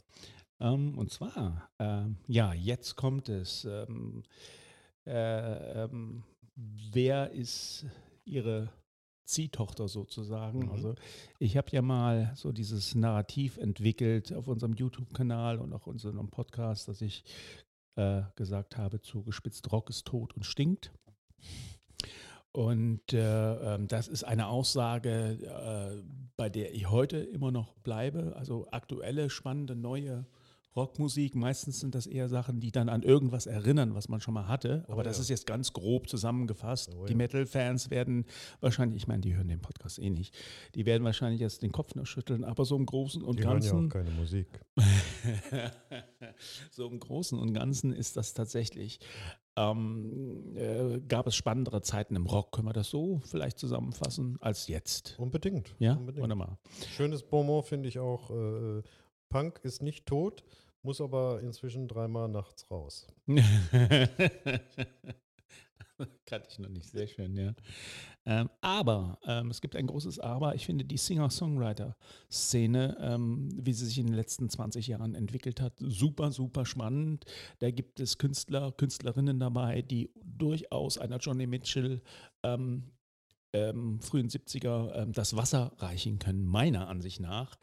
Ähm, 0.61 0.97
und 0.97 1.11
zwar, 1.11 1.69
ähm, 1.77 2.17
ja, 2.25 2.53
jetzt 2.55 2.95
kommt 2.95 3.29
es. 3.29 3.65
Ähm, 3.65 4.23
äh, 5.05 5.83
ähm, 5.83 6.23
wer 6.91 7.31
ist 7.31 7.85
Ihre 8.25 8.69
Ziehtochter 9.25 9.87
sozusagen? 9.87 10.65
Mhm. 10.65 10.71
Also 10.71 10.95
ich 11.39 11.57
habe 11.57 11.69
ja 11.71 11.81
mal 11.81 12.31
so 12.35 12.51
dieses 12.51 12.95
Narrativ 12.95 13.57
entwickelt 13.57 14.33
auf 14.33 14.47
unserem 14.47 14.73
YouTube-Kanal 14.73 15.59
und 15.59 15.73
auch 15.73 15.87
unserem 15.87 16.29
Podcast, 16.29 16.87
dass 16.87 17.01
ich 17.01 17.23
äh, 17.95 18.23
gesagt 18.35 18.77
habe, 18.77 19.01
zugespitzt 19.01 19.71
Rock 19.71 19.89
ist 19.89 20.05
tot 20.05 20.33
und 20.35 20.45
stinkt. 20.45 20.91
Und 22.53 23.13
äh, 23.13 23.75
ähm, 23.75 23.87
das 23.87 24.09
ist 24.09 24.25
eine 24.25 24.47
Aussage, 24.47 25.39
äh, 25.41 26.03
bei 26.35 26.49
der 26.49 26.73
ich 26.73 26.89
heute 26.89 27.17
immer 27.17 27.51
noch 27.51 27.73
bleibe. 27.75 28.35
Also 28.35 28.67
aktuelle, 28.71 29.29
spannende, 29.29 29.75
neue 29.75 30.25
Rockmusik. 30.75 31.35
Meistens 31.35 31.79
sind 31.79 31.95
das 31.95 32.07
eher 32.07 32.29
Sachen, 32.29 32.59
die 32.59 32.71
dann 32.71 32.89
an 32.89 33.03
irgendwas 33.03 33.45
erinnern, 33.45 33.93
was 33.95 34.07
man 34.09 34.21
schon 34.21 34.33
mal 34.33 34.47
hatte. 34.47 34.85
Oh 34.87 34.93
Aber 34.93 35.03
das 35.03 35.17
ja. 35.17 35.21
ist 35.23 35.29
jetzt 35.29 35.45
ganz 35.47 35.73
grob 35.73 36.07
zusammengefasst. 36.07 36.91
Oh 36.95 37.05
die 37.05 37.11
ja. 37.11 37.17
Metal-Fans 37.17 37.89
werden 37.89 38.25
wahrscheinlich, 38.61 39.03
ich 39.03 39.07
meine, 39.07 39.21
die 39.21 39.35
hören 39.35 39.47
den 39.47 39.59
Podcast 39.61 39.99
eh 39.99 40.09
nicht, 40.09 40.35
die 40.75 40.85
werden 40.85 41.03
wahrscheinlich 41.03 41.41
jetzt 41.41 41.61
den 41.61 41.71
Kopf 41.71 41.95
nur 41.95 42.05
schütteln, 42.05 42.43
aber 42.43 42.65
so 42.65 42.75
im 42.75 42.85
Großen 42.85 43.21
und 43.21 43.39
Die 43.39 43.43
hören 43.43 43.61
ja 43.61 43.71
Ganzen. 43.71 43.87
auch 43.87 43.93
keine 43.93 44.11
Musik. 44.11 44.47
so 46.71 46.87
im 46.87 46.99
Großen 46.99 47.37
und 47.37 47.53
Ganzen 47.53 47.93
ist 47.93 48.17
das 48.17 48.33
tatsächlich. 48.33 48.99
Ähm, 49.57 50.55
äh, 50.55 51.01
gab 51.01 51.27
es 51.27 51.35
spannendere 51.35 51.81
Zeiten 51.81 52.15
im 52.15 52.25
Rock, 52.25 52.53
können 52.53 52.67
wir 52.69 52.73
das 52.73 52.89
so 52.89 53.19
vielleicht 53.25 53.59
zusammenfassen, 53.59 54.37
als 54.39 54.67
jetzt? 54.67 55.15
Unbedingt. 55.19 55.75
Ja, 55.77 55.95
unbedingt. 55.95 56.23
wunderbar. 56.23 56.57
Schönes 56.95 57.21
Bonmot 57.23 57.65
finde 57.65 57.89
ich 57.89 57.99
auch. 57.99 58.31
Äh, 58.31 58.81
Punk 59.31 59.61
ist 59.63 59.81
nicht 59.81 60.05
tot, 60.05 60.43
muss 60.83 61.01
aber 61.01 61.41
inzwischen 61.41 61.87
dreimal 61.87 62.27
nachts 62.27 62.69
raus. 62.69 63.07
Kannte 66.25 66.47
ich 66.49 66.59
noch 66.59 66.69
nicht, 66.69 66.89
sehr 66.89 67.07
schön, 67.07 67.37
ja. 67.37 67.53
Ähm, 68.25 68.49
aber 68.61 69.19
ähm, 69.25 69.49
es 69.49 69.61
gibt 69.61 69.75
ein 69.75 69.87
großes 69.87 70.19
Aber. 70.19 70.55
Ich 70.55 70.65
finde 70.65 70.85
die 70.85 70.97
Singer-Songwriter-Szene, 70.97 72.97
ähm, 72.99 73.49
wie 73.55 73.73
sie 73.73 73.85
sich 73.85 73.99
in 73.99 74.07
den 74.07 74.15
letzten 74.15 74.49
20 74.49 74.87
Jahren 74.87 75.15
entwickelt 75.15 75.61
hat, 75.61 75.73
super, 75.79 76.31
super 76.31 76.65
spannend. 76.65 77.25
Da 77.59 77.71
gibt 77.71 77.99
es 77.99 78.17
Künstler, 78.17 78.71
Künstlerinnen 78.73 79.39
dabei, 79.39 79.81
die 79.81 80.11
durchaus 80.23 80.97
einer 80.97 81.17
Johnny 81.17 81.47
Mitchell 81.47 82.01
ähm, 82.43 82.91
ähm, 83.53 83.99
frühen 84.01 84.29
70er 84.29 84.93
ähm, 84.93 85.13
das 85.13 85.35
Wasser 85.35 85.73
reichen 85.77 86.19
können, 86.19 86.45
meiner 86.45 86.87
Ansicht 86.87 87.19
nach. 87.19 87.57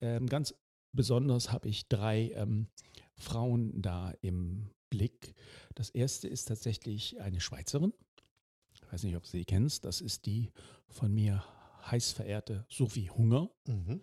Ganz 0.00 0.54
besonders 0.92 1.52
habe 1.52 1.68
ich 1.68 1.88
drei 1.88 2.30
ähm, 2.34 2.68
Frauen 3.16 3.80
da 3.82 4.12
im 4.22 4.70
Blick. 4.90 5.34
Das 5.74 5.90
erste 5.90 6.28
ist 6.28 6.46
tatsächlich 6.46 7.20
eine 7.20 7.40
Schweizerin. 7.40 7.92
Ich 8.74 8.92
weiß 8.92 9.04
nicht, 9.04 9.16
ob 9.16 9.22
du 9.24 9.28
sie 9.30 9.44
kennst. 9.44 9.84
Das 9.84 10.00
ist 10.00 10.26
die 10.26 10.50
von 10.88 11.12
mir 11.14 11.44
heiß 11.90 12.12
verehrte 12.12 12.64
Sophie 12.68 13.08
Hunger. 13.10 13.50
Mhm. 13.68 14.00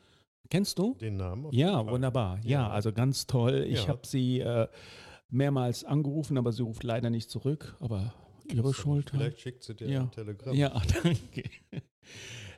Kennst 0.49 0.79
du? 0.79 0.95
Den 0.95 1.17
Namen? 1.17 1.51
Ja, 1.51 1.83
Fall. 1.83 1.91
wunderbar. 1.93 2.39
Ja, 2.43 2.69
also 2.69 2.93
ganz 2.93 3.27
toll. 3.27 3.65
Ich 3.67 3.81
Ja. 3.83 3.87
habe 3.89 4.07
sie 4.07 4.39
äh, 4.39 4.67
mehrmals 5.29 5.83
angerufen, 5.83 6.37
aber 6.37 6.53
sie 6.53 6.63
ruft 6.63 6.83
leider 6.83 7.09
nicht 7.09 7.29
zurück. 7.29 7.75
Aber 7.81 8.13
ihre 8.49 8.73
Schuld. 8.73 9.09
Vielleicht 9.09 9.41
schickt 9.41 9.63
sie 9.63 9.75
dir 9.75 9.89
Ja. 9.89 10.01
ein 10.03 10.11
Telegramm. 10.11 10.55
Ja, 10.55 10.81
danke. 11.03 11.43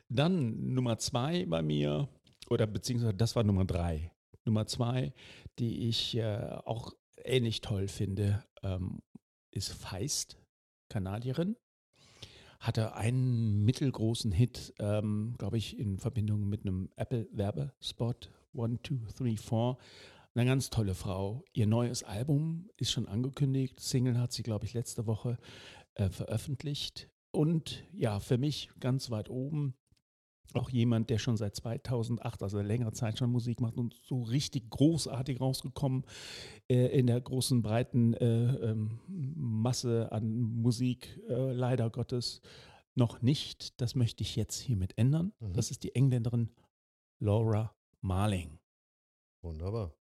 Dann 0.08 0.72
Nummer 0.74 0.98
zwei 0.98 1.46
bei 1.46 1.62
mir, 1.62 2.08
oder 2.48 2.66
beziehungsweise 2.66 3.14
das 3.14 3.34
war 3.36 3.42
Nummer 3.44 3.64
drei. 3.64 4.12
Nummer 4.44 4.66
zwei, 4.66 5.12
die 5.58 5.88
ich 5.88 6.16
äh, 6.16 6.58
auch 6.64 6.92
ähnlich 7.24 7.60
toll 7.60 7.88
finde, 7.88 8.44
ähm, 8.62 9.00
ist 9.50 9.72
Feist, 9.72 10.38
Kanadierin. 10.88 11.56
Hatte 12.58 12.94
einen 12.94 13.64
mittelgroßen 13.64 14.32
Hit, 14.32 14.74
ähm, 14.78 15.34
glaube 15.38 15.56
ich, 15.56 15.78
in 15.78 15.98
Verbindung 15.98 16.48
mit 16.48 16.66
einem 16.66 16.90
Apple-Werbespot. 16.96 18.30
One, 18.52 18.82
two, 18.82 18.98
three, 19.16 19.36
four. 19.36 19.78
Eine 20.34 20.46
ganz 20.46 20.70
tolle 20.70 20.94
Frau. 20.94 21.42
Ihr 21.52 21.66
neues 21.66 22.02
Album 22.02 22.68
ist 22.76 22.92
schon 22.92 23.08
angekündigt. 23.08 23.80
Single 23.80 24.18
hat 24.18 24.32
sie, 24.32 24.42
glaube 24.42 24.66
ich, 24.66 24.74
letzte 24.74 25.06
Woche 25.06 25.38
äh, 25.94 26.10
veröffentlicht. 26.10 27.08
Und 27.32 27.84
ja, 27.92 28.20
für 28.20 28.38
mich 28.38 28.70
ganz 28.78 29.10
weit 29.10 29.30
oben 29.30 29.74
auch 30.54 30.70
jemand, 30.70 31.10
der 31.10 31.18
schon 31.18 31.36
seit 31.36 31.54
2008, 31.56 32.42
also 32.42 32.60
längere 32.60 32.92
Zeit 32.92 33.18
schon 33.18 33.30
Musik 33.30 33.60
macht 33.60 33.76
und 33.76 33.94
so 34.02 34.22
richtig 34.22 34.70
großartig 34.70 35.40
rausgekommen 35.40 36.04
äh, 36.68 36.86
in 36.98 37.06
der 37.06 37.20
großen, 37.20 37.62
breiten 37.62 38.14
äh, 38.14 38.70
ähm, 38.70 39.00
Masse 39.08 40.10
an 40.12 40.40
Musik, 40.40 41.20
äh, 41.28 41.52
leider 41.52 41.90
Gottes 41.90 42.40
noch 42.94 43.22
nicht. 43.22 43.80
Das 43.80 43.94
möchte 43.94 44.22
ich 44.22 44.36
jetzt 44.36 44.58
hiermit 44.58 44.96
ändern. 44.96 45.32
Mhm. 45.40 45.52
Das 45.52 45.70
ist 45.70 45.82
die 45.82 45.94
Engländerin 45.94 46.50
Laura 47.18 47.74
Marling. 48.00 48.58
Wunderbar. 49.42 49.99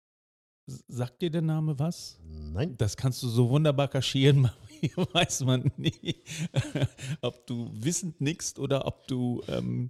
Sagt 0.88 1.21
dir 1.21 1.29
der 1.29 1.41
Name 1.41 1.77
was? 1.79 2.19
Nein. 2.53 2.75
Das 2.77 2.95
kannst 2.95 3.21
du 3.23 3.27
so 3.27 3.49
wunderbar 3.49 3.88
kaschieren, 3.88 4.49
hier 4.79 4.91
weiß 5.13 5.41
man 5.45 5.71
nie, 5.77 6.15
ob 7.21 7.45
du 7.47 7.69
wissend 7.73 8.21
nickst 8.21 8.60
oder 8.60 8.86
ob 8.86 9.08
du 9.08 9.41
ähm, 9.47 9.89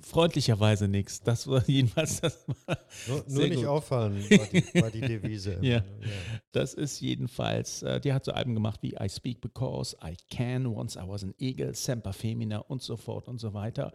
freundlicherweise 0.00 0.86
nickst. 0.88 1.26
Das 1.26 1.46
war 1.46 1.66
jedenfalls 1.68 2.20
das. 2.20 2.38
War, 2.66 2.78
Nur, 3.08 3.24
nur 3.28 3.42
nicht 3.48 3.56
gut. 3.56 3.64
auffallen, 3.66 4.22
war 4.30 4.46
die, 4.46 4.82
war 4.82 4.90
die 4.90 5.00
Devise. 5.00 5.52
immer. 5.54 5.64
Ja. 5.64 5.84
Das 6.52 6.74
ist 6.74 7.00
jedenfalls, 7.00 7.82
äh, 7.82 8.00
die 8.00 8.12
hat 8.12 8.24
so 8.24 8.32
Alben 8.32 8.54
gemacht 8.54 8.82
wie 8.82 8.94
I 9.00 9.08
Speak 9.08 9.40
Because, 9.40 9.96
I 10.04 10.16
Can, 10.30 10.66
Once 10.66 10.96
I 10.96 11.06
Was 11.06 11.24
an 11.24 11.34
Eagle, 11.38 11.74
Semper 11.74 12.12
Femina 12.12 12.58
und 12.58 12.82
so 12.82 12.96
fort 12.96 13.28
und 13.28 13.38
so 13.38 13.54
weiter. 13.54 13.92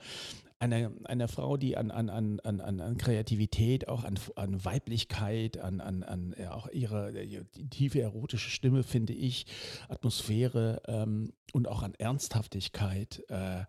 Eine, 0.63 0.93
eine 1.03 1.27
Frau, 1.27 1.57
die 1.57 1.75
an, 1.75 1.91
an, 1.91 2.09
an, 2.09 2.39
an, 2.39 2.61
an 2.61 2.97
Kreativität, 2.97 3.89
auch 3.89 4.05
an, 4.05 4.17
an 4.37 4.63
Weiblichkeit, 4.63 5.57
an, 5.57 5.81
an, 5.81 6.03
an 6.03 6.33
ja, 6.39 6.53
auch 6.53 6.69
ihre 6.69 7.11
tiefe 7.69 8.01
erotische 8.01 8.49
Stimme, 8.49 8.83
finde 8.83 9.11
ich, 9.11 9.45
Atmosphäre 9.89 10.81
ähm, 10.87 11.33
und 11.51 11.67
auch 11.67 11.83
an 11.83 11.93
Ernsthaftigkeit 11.95 13.25
äh, 13.27 13.65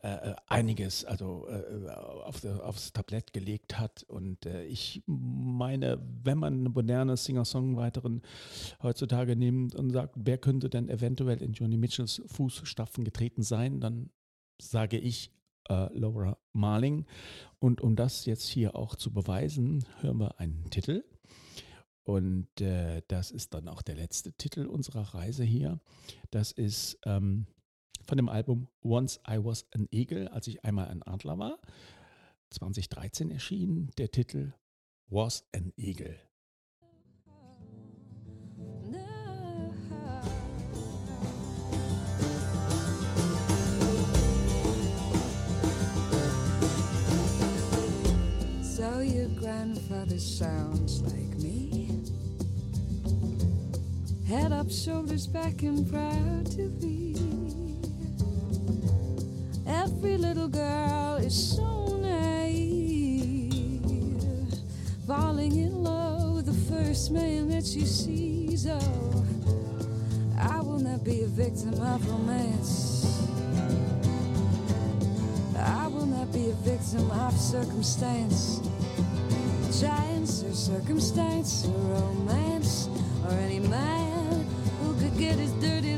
äh, 0.00 0.34
einiges 0.46 1.04
also 1.04 1.46
äh, 1.46 1.90
auf, 1.90 2.42
aufs 2.42 2.94
Tablett 2.94 3.34
gelegt 3.34 3.78
hat. 3.78 4.02
Und 4.04 4.46
äh, 4.46 4.64
ich 4.64 5.02
meine, 5.04 6.00
wenn 6.22 6.38
man 6.38 6.60
eine 6.60 6.70
moderne 6.70 7.18
Singer-Songwriterin 7.18 8.22
heutzutage 8.82 9.36
nimmt 9.36 9.74
und 9.74 9.90
sagt, 9.90 10.14
wer 10.16 10.38
könnte 10.38 10.70
denn 10.70 10.88
eventuell 10.88 11.42
in 11.42 11.52
Joni 11.52 11.76
Mitchells 11.76 12.22
Fußstapfen 12.28 13.04
getreten 13.04 13.42
sein, 13.42 13.78
dann 13.80 14.08
sage 14.58 14.96
ich 14.96 15.32
äh, 15.70 15.88
Laura 15.96 16.36
Marling. 16.52 17.06
Und 17.58 17.80
um 17.80 17.96
das 17.96 18.26
jetzt 18.26 18.48
hier 18.48 18.76
auch 18.76 18.96
zu 18.96 19.12
beweisen, 19.12 19.84
hören 20.00 20.18
wir 20.18 20.38
einen 20.40 20.68
Titel. 20.70 21.04
Und 22.02 22.60
äh, 22.60 23.02
das 23.08 23.30
ist 23.30 23.54
dann 23.54 23.68
auch 23.68 23.82
der 23.82 23.94
letzte 23.94 24.32
Titel 24.32 24.66
unserer 24.66 25.14
Reise 25.14 25.44
hier. 25.44 25.80
Das 26.30 26.50
ist 26.50 26.98
ähm, 27.04 27.46
von 28.06 28.16
dem 28.16 28.28
Album 28.28 28.68
Once 28.82 29.20
I 29.28 29.38
Was 29.44 29.66
an 29.72 29.86
Eagle, 29.90 30.28
als 30.28 30.46
ich 30.48 30.64
einmal 30.64 30.88
ein 30.88 31.02
Adler 31.02 31.38
war. 31.38 31.58
2013 32.50 33.30
erschienen 33.30 33.90
der 33.96 34.10
Titel 34.10 34.54
Was 35.08 35.46
an 35.54 35.72
Eagle. 35.76 36.18
Grandfather 50.10 50.18
sounds 50.18 51.02
like 51.02 51.38
me. 51.38 51.88
Head 54.26 54.52
up, 54.52 54.70
shoulders 54.70 55.26
back, 55.26 55.62
and 55.62 55.90
proud 55.90 56.46
to 56.52 56.68
be. 56.80 57.16
Every 59.66 60.16
little 60.16 60.48
girl 60.48 61.16
is 61.16 61.56
so 61.56 61.96
naive, 61.98 63.82
falling 65.06 65.56
in 65.56 65.82
love 65.82 66.34
with 66.36 66.46
the 66.46 66.74
first 66.74 67.10
man 67.10 67.48
that 67.50 67.64
she 67.64 67.84
sees. 67.84 68.66
Oh, 68.66 69.24
I 70.38 70.60
will 70.60 70.80
not 70.80 71.04
be 71.04 71.22
a 71.22 71.26
victim 71.26 71.74
of 71.80 72.08
romance. 72.08 73.06
I 75.56 75.86
will 75.88 76.06
not 76.06 76.32
be 76.32 76.50
a 76.50 76.54
victim 76.64 77.10
of 77.10 77.32
circumstance. 77.38 78.60
Chance 79.80 80.44
or 80.44 80.52
circumstance 80.52 81.64
or 81.64 81.72
romance 81.94 82.90
or 83.24 83.32
any 83.32 83.60
man 83.60 84.44
who 84.78 84.92
could 85.00 85.16
get 85.16 85.36
his 85.36 85.52
dirty 85.52 85.89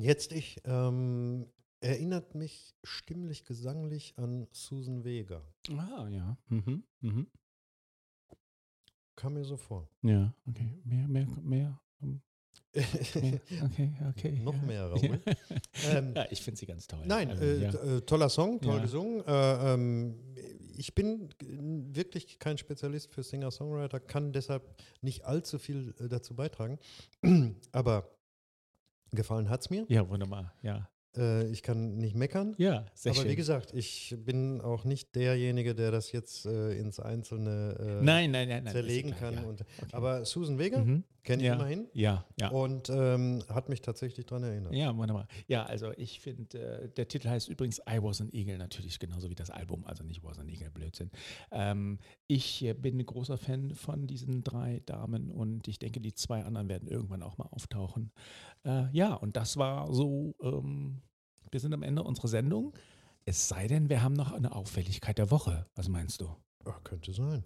Jetzt 0.00 0.32
ich. 0.32 0.56
Ähm, 0.64 1.46
erinnert 1.80 2.34
mich 2.34 2.74
stimmlich, 2.84 3.44
gesanglich 3.44 4.14
an 4.16 4.46
Susan 4.52 5.04
Vega. 5.04 5.42
Ah, 5.70 6.08
ja. 6.08 6.36
Mhm. 6.48 6.82
Mhm. 7.00 7.26
Kam 9.16 9.34
mir 9.34 9.44
so 9.44 9.56
vor. 9.56 9.88
Ja, 10.02 10.32
okay. 10.46 10.78
Mehr, 10.84 11.08
mehr, 11.08 11.26
mehr. 11.42 11.80
ähm, 12.02 12.08
mehr. 12.10 12.22
Okay, 13.64 13.92
okay. 14.10 14.40
Noch 14.44 14.54
ja. 14.54 14.62
mehr, 14.62 14.90
Raoul. 14.90 15.20
Ja, 15.82 15.98
Ähm, 15.98 16.12
ja 16.14 16.26
ich 16.30 16.42
finde 16.42 16.58
sie 16.60 16.66
ganz 16.66 16.86
toll. 16.86 17.00
Nein, 17.04 17.30
Also, 17.30 17.42
äh, 17.44 17.62
ja. 17.62 17.70
äh, 17.96 18.00
toller 18.02 18.28
Song, 18.28 18.60
toll 18.60 18.76
Ja. 18.76 18.82
gesungen. 18.82 19.24
Äh, 19.26 19.74
ähm, 19.74 20.14
ich 20.76 20.94
bin 20.94 21.28
wirklich 21.40 22.38
kein 22.38 22.56
Spezialist 22.58 23.12
für 23.12 23.24
Singer-Songwriter, 23.24 23.98
kann 23.98 24.32
deshalb 24.32 24.62
nicht 25.00 25.24
allzu 25.24 25.58
viel 25.58 25.94
äh, 25.98 26.08
dazu 26.08 26.36
beitragen. 26.36 26.78
Aber 27.72 28.08
gefallen 29.12 29.48
hat 29.48 29.60
es 29.62 29.70
mir. 29.70 29.84
ja, 29.88 30.08
wunderbar. 30.08 30.52
Ja, 30.62 30.88
Äh, 31.16 31.48
ich 31.50 31.62
kann 31.62 31.96
nicht 31.96 32.14
meckern. 32.14 32.54
ja 32.58 32.84
sehr 32.94 33.12
Aber 33.12 33.22
schön. 33.22 33.30
wie 33.30 33.36
gesagt, 33.36 33.72
ich 33.74 34.14
bin 34.18 34.60
auch 34.60 34.84
nicht 34.84 35.14
derjenige, 35.16 35.74
der 35.74 35.90
das 35.90 36.12
jetzt 36.12 36.44
äh, 36.46 36.72
ins 36.78 37.00
Einzelne 37.00 37.76
äh, 37.80 38.04
nein, 38.04 38.30
nein, 38.30 38.48
nein, 38.48 38.64
nein. 38.64 38.72
zerlegen 38.72 39.12
klar, 39.14 39.32
kann. 39.32 39.42
ja. 39.42 39.48
Und, 39.48 39.60
Okay. 39.62 39.88
Aber 39.92 40.24
Susan 40.24 40.58
Vega 40.58 40.78
Mhm. 40.84 41.04
Kenne 41.28 41.42
ich 41.42 41.46
ja, 41.46 41.54
immerhin. 41.54 41.88
Ja, 41.92 42.24
ja. 42.40 42.48
Und 42.48 42.88
ähm, 42.90 43.42
hat 43.48 43.68
mich 43.68 43.82
tatsächlich 43.82 44.26
daran 44.26 44.44
erinnert. 44.44 44.74
Ja, 44.74 44.96
wunderbar. 44.96 45.28
Ja, 45.46 45.64
also 45.64 45.92
ich 45.96 46.20
finde, 46.20 46.58
äh, 46.58 46.88
der 46.88 47.06
Titel 47.06 47.28
heißt 47.28 47.48
übrigens 47.48 47.80
I 47.80 48.02
Was 48.02 48.20
an 48.20 48.30
Eagle, 48.32 48.58
natürlich 48.58 48.98
genauso 48.98 49.28
wie 49.30 49.34
das 49.34 49.50
Album, 49.50 49.84
also 49.84 50.04
nicht 50.04 50.24
Was 50.24 50.38
an 50.38 50.48
Eagle, 50.48 50.70
Blödsinn. 50.70 51.10
Ähm, 51.50 51.98
ich 52.26 52.64
äh, 52.64 52.74
bin 52.74 52.98
ein 52.98 53.06
großer 53.06 53.36
Fan 53.36 53.74
von 53.74 54.06
diesen 54.06 54.42
drei 54.42 54.80
Damen 54.86 55.30
und 55.30 55.68
ich 55.68 55.78
denke, 55.78 56.00
die 56.00 56.14
zwei 56.14 56.44
anderen 56.44 56.68
werden 56.68 56.88
irgendwann 56.88 57.22
auch 57.22 57.36
mal 57.38 57.48
auftauchen. 57.50 58.10
Äh, 58.64 58.90
ja, 58.92 59.14
und 59.14 59.36
das 59.36 59.56
war 59.56 59.92
so, 59.92 60.34
ähm, 60.42 61.02
wir 61.50 61.60
sind 61.60 61.74
am 61.74 61.82
Ende 61.82 62.02
unserer 62.02 62.28
Sendung. 62.28 62.74
Es 63.26 63.48
sei 63.48 63.68
denn, 63.68 63.90
wir 63.90 64.02
haben 64.02 64.14
noch 64.14 64.32
eine 64.32 64.54
Auffälligkeit 64.54 65.18
der 65.18 65.30
Woche. 65.30 65.66
Was 65.74 65.88
meinst 65.88 66.22
du? 66.22 66.34
Ja, 66.64 66.72
könnte 66.84 67.12
sein. 67.12 67.44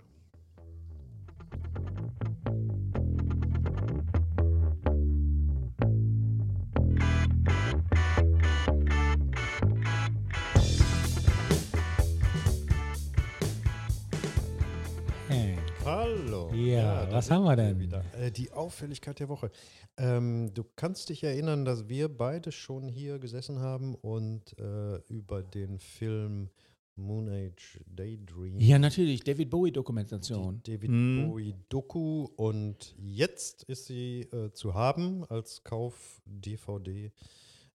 Was 17.13 17.31
haben 17.31 17.45
wir 17.45 17.57
denn? 17.57 17.79
Wieder. 17.79 18.05
Äh, 18.19 18.31
die 18.31 18.51
Auffälligkeit 18.53 19.21
der 19.21 19.29
Woche. 19.29 19.51
Ähm, 19.97 20.53
du 20.55 20.65
kannst 20.77 21.09
dich 21.09 21.23
erinnern, 21.23 21.65
dass 21.65 21.89
wir 21.89 22.09
beide 22.09 22.53
schon 22.53 22.89
hier 22.89 23.19
gesessen 23.19 23.61
haben 23.61 23.95
und 23.95 24.59
äh, 24.59 24.97
über 25.09 25.43
den 25.43 25.79
Film 25.79 26.49
Moon 26.97 27.29
Age 27.29 27.81
Daydream, 27.87 28.59
Ja, 28.61 28.79
natürlich, 28.79 29.25
David 29.25 29.47
die 29.47 29.51
Bowie-Dokumentation. 29.51 30.61
David 30.63 30.91
Mhm. 30.91 31.29
Bowie 31.29 31.55
Doku 31.69 32.29
und 32.37 32.95
jetzt 32.99 33.63
ist 33.65 33.87
sie 33.87 34.23
äh, 34.33 34.53
zu 34.53 34.75
haben 34.75 35.25
als 35.25 35.65
Kauf 35.65 36.21
DVD 36.27 37.11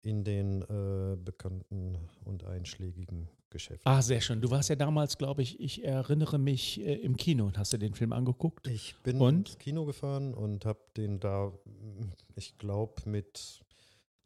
in 0.02 0.24
den 0.24 0.62
äh, 0.62 1.16
bekannten 1.16 1.96
und 2.24 2.44
einschlägigen 2.44 3.28
Geschäften. 3.54 3.88
Ah, 3.90 4.02
sehr 4.02 4.20
schön. 4.20 4.40
Du 4.40 4.50
warst 4.50 4.68
ja 4.68 4.74
damals, 4.74 5.16
glaube 5.16 5.40
ich, 5.40 5.60
ich 5.60 5.84
erinnere 5.84 6.38
mich, 6.38 6.80
äh, 6.80 6.96
im 6.96 7.16
Kino 7.16 7.46
und 7.46 7.56
hast 7.56 7.72
du 7.72 7.78
den 7.78 7.94
Film 7.94 8.12
angeguckt? 8.12 8.66
Ich 8.66 8.96
bin 9.04 9.20
Und? 9.20 9.48
ins 9.50 9.58
Kino 9.58 9.84
gefahren 9.84 10.34
und 10.34 10.66
habe 10.66 10.80
den 10.96 11.20
da, 11.20 11.52
ich 12.34 12.58
glaube, 12.58 13.08
mit 13.08 13.62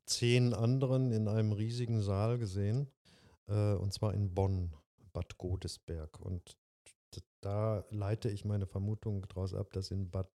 zehn 0.06 0.54
anderen 0.54 1.12
in 1.12 1.28
einem 1.28 1.52
riesigen 1.52 2.00
Saal 2.00 2.38
gesehen. 2.38 2.88
Äh, 3.48 3.74
und 3.74 3.92
zwar 3.92 4.14
in 4.14 4.34
Bonn, 4.34 4.72
Bad 5.12 5.36
Godesberg. 5.36 6.18
Und 6.20 6.56
da 7.42 7.84
leite 7.90 8.30
ich 8.30 8.46
meine 8.46 8.66
Vermutung 8.66 9.26
daraus 9.28 9.52
ab, 9.54 9.72
dass 9.74 9.90
in 9.90 10.10
Bad 10.10 10.30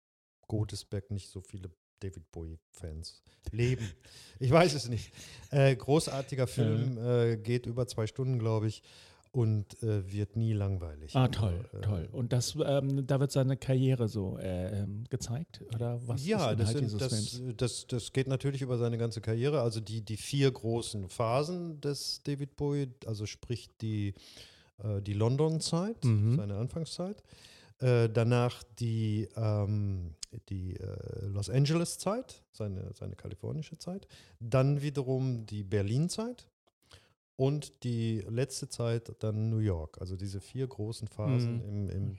Godesberg 0.48 1.12
nicht 1.12 1.30
so 1.30 1.42
viele 1.42 1.70
David 2.00 2.32
Bowie-Fans 2.32 3.22
leben. 3.52 3.88
Ich 4.42 4.52
weiß 4.52 4.74
es 4.74 4.88
nicht. 4.88 5.12
Äh, 5.52 5.76
großartiger 5.76 6.48
Film, 6.48 6.98
äh, 6.98 7.36
geht 7.36 7.66
über 7.66 7.88
zwei 7.88 8.08
Stunden, 8.08 8.40
glaube 8.40 8.68
ich, 8.70 8.82
und 9.34 9.84
äh, 9.84 10.10
wird 10.14 10.38
nie 10.38 10.54
langweilig. 10.54 11.14
Ah, 11.14 11.24
Also, 11.26 11.32
toll, 11.42 11.66
äh, 11.74 11.82
toll. 11.82 12.10
Und 12.14 12.32
das, 12.32 12.56
ähm, 12.66 13.06
da 13.06 13.20
wird 13.20 13.34
seine 13.34 13.58
Karriere 13.58 14.08
so 14.08 14.38
äh, 14.38 14.80
ähm, 14.84 15.04
gezeigt? 15.10 15.62
Oder 15.76 16.00
was 16.08 16.26
ja, 16.26 16.52
ist 16.52 16.60
das, 16.62 16.72
sind, 16.72 17.02
das, 17.02 17.58
das, 17.58 17.88
das 17.88 18.14
geht 18.14 18.28
natürlich 18.30 18.62
über 18.62 18.78
seine 18.78 18.98
ganze 18.98 19.20
Karriere. 19.20 19.60
Also 19.62 19.82
die, 19.82 20.00
die 20.02 20.16
vier 20.16 20.50
großen 20.50 21.10
Phasen 21.10 21.82
des 21.82 22.24
David 22.24 22.56
Bowie, 22.56 22.88
also 23.06 23.26
sprich 23.26 23.68
die, 23.82 24.14
äh, 24.82 25.02
die 25.02 25.14
London-Zeit, 25.14 26.06
Mhm. 26.06 26.38
seine 26.38 26.56
Anfangszeit. 26.56 27.22
Äh, 27.80 28.08
danach 28.10 28.64
die, 28.80 29.28
ähm, 29.36 30.16
die 30.50 30.76
äh, 30.76 31.26
Los 31.28 31.50
Angeles-Zeit, 31.50 32.44
seine, 32.52 32.92
seine 32.94 33.16
kalifornische 33.16 33.78
Zeit. 33.78 34.08
Dann 34.40 34.82
wiederum 34.82 35.46
die 35.46 35.64
Berlin-Zeit. 35.64 36.48
Und 37.36 37.84
die 37.86 38.20
letzte 38.30 38.68
Zeit 38.68 39.14
dann 39.20 39.50
New 39.50 39.60
York. 39.60 39.98
Also 40.02 40.18
diese 40.18 40.42
vier 40.42 40.68
großen 40.68 41.08
Phasen 41.08 41.60
Mhm. 41.60 41.70
im, 41.70 41.90
im, 41.90 42.18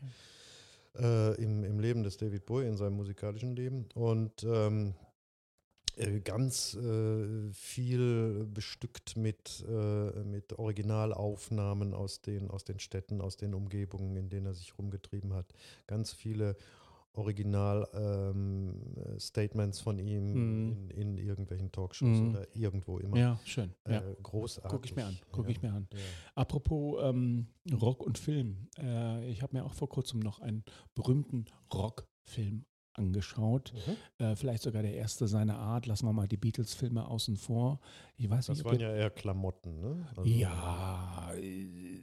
Okay. 0.94 1.04
äh, 1.04 1.42
im, 1.44 1.62
im 1.64 1.78
Leben 1.78 2.02
des 2.02 2.16
David 2.16 2.46
Bowie, 2.46 2.66
in 2.66 2.76
seinem 2.78 2.96
musikalischen 2.96 3.54
Leben. 3.54 3.86
Und 3.94 4.42
ähm, 4.44 4.94
äh, 5.96 6.20
ganz 6.20 6.74
äh, 6.74 7.52
viel 7.52 8.46
bestückt 8.46 9.16
mit, 9.18 9.62
äh, 9.68 10.24
mit 10.24 10.58
Originalaufnahmen 10.58 11.92
aus 11.92 12.22
den, 12.22 12.50
aus 12.50 12.64
den 12.64 12.78
Städten, 12.78 13.20
aus 13.20 13.36
den 13.36 13.52
Umgebungen, 13.52 14.16
in 14.16 14.30
denen 14.30 14.46
er 14.46 14.54
sich 14.54 14.78
rumgetrieben 14.78 15.34
hat. 15.34 15.52
Ganz 15.86 16.12
viele 16.14 16.56
Original-Statements 17.14 19.80
von 19.80 19.98
ihm 19.98 20.32
Mhm. 20.32 20.90
in, 20.90 20.90
in 20.90 21.18
irgendwelchen 21.18 21.72
Talkshows 21.72 22.20
Mhm. 22.20 22.30
oder 22.30 22.46
irgendwo 22.56 22.98
immer. 22.98 23.16
Ja, 23.18 23.40
schön. 23.44 23.74
Äh, 23.84 23.94
Ja. 23.94 24.02
großartig. 24.22 24.70
Gucke 24.70 24.86
ich 24.86 24.94
mir 24.96 25.06
an. 25.06 25.18
Gucke 25.32 25.48
ja. 25.48 25.52
ich 25.56 25.62
mir 25.62 25.72
an. 25.72 25.88
Ja. 25.92 25.98
Apropos 26.34 27.00
ähm, 27.02 27.46
Rock 27.80 28.02
und 28.04 28.18
Film. 28.18 28.68
Äh, 28.78 29.28
ich 29.30 29.42
habe 29.42 29.56
mir 29.56 29.64
auch 29.64 29.74
vor 29.74 29.88
kurzem 29.88 30.20
noch 30.20 30.40
einen 30.40 30.64
berühmten 30.94 31.46
Rockfilm 31.72 32.64
angeschaut. 32.94 33.72
Mhm. 34.18 34.24
Äh, 34.24 34.36
vielleicht 34.36 34.62
sogar 34.62 34.82
der 34.82 34.94
erste 34.94 35.28
seiner 35.28 35.58
Art. 35.58 35.86
Lassen 35.86 36.06
wir 36.06 36.12
mal 36.12 36.28
die 36.28 36.36
Beatles-Filme 36.36 37.06
außen 37.06 37.36
vor. 37.36 37.80
Ich 38.16 38.28
weiß 38.28 38.46
Das 38.46 38.58
nicht, 38.58 38.64
waren 38.66 38.80
ja 38.80 38.92
eher 38.94 39.10
Klamotten, 39.10 39.80
ne? 39.80 40.06
Also 40.08 40.24
ja, 40.24 41.32
äh, 41.34 42.00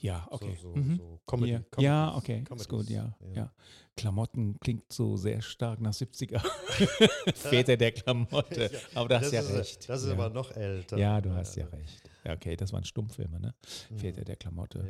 ja, 0.00 0.26
okay. 0.30 0.56
So, 0.60 0.70
so, 0.74 0.76
Mhm. 0.76 0.96
so 0.96 1.20
Comedy, 1.26 1.52
ja, 1.52 1.58
Comedies, 1.70 1.84
ja, 1.84 2.16
okay, 2.16 2.38
ist 2.40 2.46
Comedies, 2.48 2.68
gut, 2.68 2.90
ja, 2.90 3.16
ja. 3.34 3.52
Klamotten 3.96 4.58
klingt 4.60 4.90
so 4.92 5.16
sehr 5.16 5.42
stark 5.42 5.80
nach 5.80 5.92
70er. 5.92 6.40
Väter 7.34 7.76
der 7.76 7.92
Klamotte. 7.92 8.70
Ja, 8.72 8.78
Aber 8.94 9.08
du 9.08 9.14
hast 9.16 9.24
das 9.26 9.32
ja 9.32 9.40
ist, 9.40 9.52
recht. 9.52 9.88
Das 9.88 10.02
ist 10.02 10.08
ja. 10.08 10.14
aber 10.14 10.30
noch 10.30 10.50
älter. 10.52 10.96
Ja, 10.96 11.20
du 11.20 11.30
hast 11.34 11.56
ja 11.56 11.66
recht. 11.66 12.02
Ja, 12.24 12.32
okay, 12.34 12.56
das 12.56 12.72
waren 12.72 12.84
Stummfilme, 12.84 13.38
ne? 13.40 13.54
Mhm. 13.90 13.98
Väter 13.98 14.24
der 14.24 14.36
Klamotte. 14.36 14.88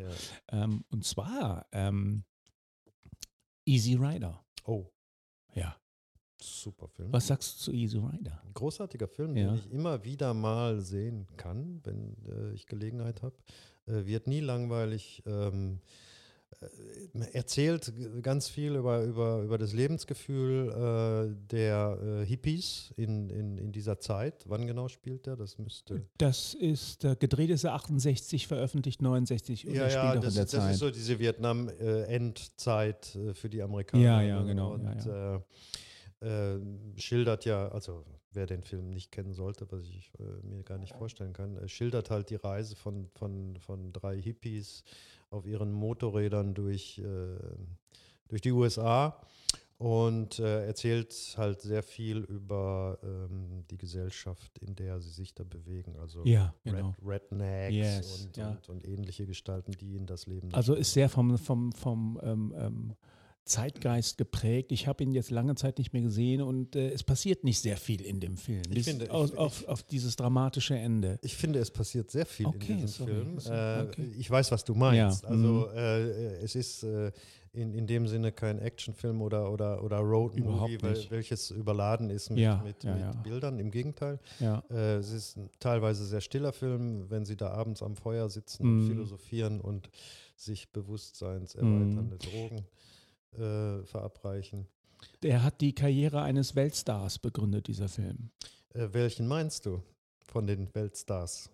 Ja. 0.51 0.63
Ähm, 0.65 0.85
und 0.91 1.05
zwar 1.05 1.67
ähm, 1.73 2.25
Easy 3.67 3.95
Rider. 3.95 4.45
Oh, 4.65 4.87
Ja. 5.55 5.77
super 6.41 6.89
Film. 6.89 7.13
Was 7.13 7.27
sagst 7.29 7.55
du 7.57 7.65
zu 7.65 7.73
Easy 7.73 7.99
Rider? 7.99 8.41
Ein 8.45 8.55
großartiger 8.55 9.09
Film, 9.09 9.37
Ja. 9.37 9.49
den 9.49 9.55
ich 9.59 9.71
immer 9.71 10.03
wieder 10.05 10.35
mal 10.35 10.81
sehen 10.81 11.27
kann, 11.37 11.81
wenn 11.85 12.17
äh, 12.27 12.53
ich 12.55 12.67
Gelegenheit 12.67 13.23
habe. 13.23 13.37
Äh, 13.87 14.07
wird 14.07 14.27
nie 14.27 14.41
langweilig. 14.41 15.23
Ähm, 15.27 15.81
äh, 17.15 17.21
erzählt 17.33 17.93
ganz 18.23 18.49
viel 18.49 18.77
über, 18.77 19.03
über, 19.03 19.43
über 19.43 19.59
das 19.59 19.73
Lebensgefühl 19.73 20.69
äh, 20.71 21.35
der 21.51 21.99
äh, 22.23 22.27
Hippies 22.27 22.93
in, 22.97 23.31
in, 23.31 23.59
in 23.59 23.73
dieser 23.73 23.99
Zeit. 23.99 24.45
Wann 24.47 24.67
genau 24.67 24.89
spielt 24.89 25.27
er? 25.27 25.37
Das 25.37 25.59
müsste. 25.59 26.03
Das 26.19 26.55
ist, 26.55 27.05
äh, 27.05 27.17
gedreht 27.17 27.51
ist 27.51 27.65
er 27.65 27.75
68, 27.75 28.47
veröffentlicht 28.47 29.03
69 29.03 29.67
und 29.67 29.75
Ja, 29.75 29.89
ja, 29.89 30.17
das, 30.17 30.35
das 30.35 30.51
Zeit. 30.51 30.73
ist 30.73 30.79
so 30.79 30.91
diese 30.91 31.19
Vietnam-Endzeit 31.19 33.19
für 33.35 33.49
die 33.49 33.63
Amerikaner. 33.63 34.03
Ja, 34.03 34.23
ja, 34.23 34.43
genau, 34.43 34.73
Und 34.75 34.85
ja, 35.05 35.37
Äh, 35.37 35.41
äh, 36.55 36.61
schildert 36.97 37.45
ja, 37.45 37.69
also 37.69 38.05
wer 38.35 38.47
den 38.47 38.63
Film 38.63 38.91
nicht 38.91 39.13
kennen 39.13 39.33
sollte, 39.33 39.71
was 39.71 39.89
ich 39.89 40.13
äh, 40.19 40.47
mir 40.47 40.63
gar 40.63 40.79
nicht 40.79 40.95
vorstellen 40.95 41.33
kann, 41.33 41.57
äh, 41.57 41.69
schildert 41.69 42.11
halt 42.11 42.31
die 42.31 42.37
Reise 42.37 42.77
von, 42.77 43.09
von, 43.15 43.57
von 43.59 43.93
drei 43.93 44.21
Hippies 44.21 44.85
auf 45.31 45.47
ihren 45.47 45.73
Motorrädern 45.73 46.55
durch, 46.55 46.99
äh, 46.99 47.39
durch 48.29 48.41
die 48.41 48.53
USA 48.53 49.21
und 49.83 50.39
äh, 50.39 50.67
erzählt 50.67 51.13
halt 51.37 51.61
sehr 51.61 51.83
viel 51.83 52.19
über 52.19 52.99
ähm, 53.03 53.65
die 53.69 53.77
Gesellschaft, 53.77 54.59
in 54.59 54.77
der 54.77 55.01
sie 55.01 55.11
sich 55.11 55.35
da 55.35 55.43
bewegen. 55.43 55.97
Also 55.99 56.25
ja, 56.25 56.55
genau. 56.63 56.95
Red, 57.05 57.23
Rednecks 57.33 57.75
Yes, 57.75 58.25
und, 58.25 58.37
ja. 58.37 58.51
und, 58.51 58.69
und 58.69 58.87
ähnliche 58.87 59.27
Gestalten, 59.27 59.73
die 59.73 59.97
in 59.97 60.07
das 60.07 60.27
Leben. 60.27 60.55
Also 60.55 60.75
ist 60.75 60.93
sehr 60.93 61.09
vom, 61.09 61.37
vom, 61.37 61.73
vom 61.73 62.21
ähm, 62.23 62.55
ähm, 62.57 62.95
Zeitgeist 63.45 64.19
geprägt. 64.19 64.71
Ich 64.73 64.87
habe 64.87 65.03
ihn 65.03 65.13
jetzt 65.13 65.31
lange 65.31 65.55
Zeit 65.57 65.79
nicht 65.79 65.93
mehr 65.93 66.03
gesehen 66.03 66.43
und 66.43 66.77
äh, 66.77 66.91
es 66.91 67.03
passiert 67.03 67.43
nicht 67.45 67.61
sehr 67.61 67.77
viel 67.77 68.01
in 68.01 68.21
dem 68.21 68.37
Film. 68.37 68.63
Ich 68.71 68.85
finde, 68.85 69.07
ich- 69.07 69.11
auf, 69.11 69.35
auf, 69.37 69.67
auf 69.69 69.83
dieses 69.83 70.17
dramatische 70.17 70.77
Ende. 70.77 71.19
Ich 71.23 71.37
finde, 71.37 71.59
es 71.59 71.71
passiert 71.71 72.11
sehr 72.11 72.27
viel 72.27 72.47
Okay, 72.47 72.73
in 72.73 72.79
diesem 72.79 72.89
sorry. 72.89 73.13
Film. 73.13 73.39
So, 73.41 73.53
Äh, 73.53 73.87
okay. 73.89 74.13
Ich 74.19 74.31
weiß, 74.31 74.53
was 74.53 74.65
du 74.65 74.75
meinst. 74.75 75.23
Ja, 75.25 75.29
Also 75.29 75.69
mhm. 75.73 75.77
äh, 75.77 76.37
es 76.43 76.55
ist 76.55 76.85
äh, 76.85 77.11
in, 77.55 77.75
in 77.75 77.87
dem 77.87 78.07
Sinne 78.07 78.33
kein 78.33 78.59
Actionfilm 78.61 79.21
oder, 79.21 79.53
oder, 79.53 79.83
oder 79.85 79.99
Road 79.99 80.37
Überhaupt 80.37 80.71
Movie, 80.73 80.83
wel, 80.83 80.93
nicht. 80.93 81.11
welches 81.11 81.51
überladen 81.51 82.09
ist 82.11 82.31
mit, 82.31 82.39
Ja, 82.39 82.63
mit, 82.65 82.83
ja, 82.85 82.95
mit. 83.13 83.23
Bildern. 83.25 83.59
Im 83.59 83.71
Gegenteil. 83.71 84.19
Äh, 84.41 84.95
es 84.97 85.11
ist 85.11 85.37
ein 85.37 85.51
teilweise 85.59 86.07
sehr 86.07 86.21
stiller 86.23 86.53
Film, 86.53 87.11
wenn 87.11 87.25
sie 87.27 87.37
da 87.37 87.51
abends 87.51 87.83
am 87.83 87.97
Feuer 87.97 88.31
sitzen 88.31 88.67
Mhm. 88.67 88.81
und 88.83 88.89
philosophieren 88.89 89.61
und 89.61 89.91
sich 90.37 90.71
bewusstseinserweiternde 90.73 92.17
Drogen 92.19 92.65
äh, 93.35 93.85
verabreichen. 93.85 94.67
Der 95.23 95.43
hat 95.43 95.61
die 95.61 95.75
Karriere 95.75 96.23
eines 96.23 96.55
Weltstars 96.55 97.19
begründet, 97.19 97.67
dieser 97.67 97.89
Film. 97.89 98.31
Äh, 98.75 98.89
welchen 98.93 99.27
meinst 99.27 99.67
du 99.67 99.83
von 100.27 100.47
den 100.47 100.73
Weltstars? 100.75 101.51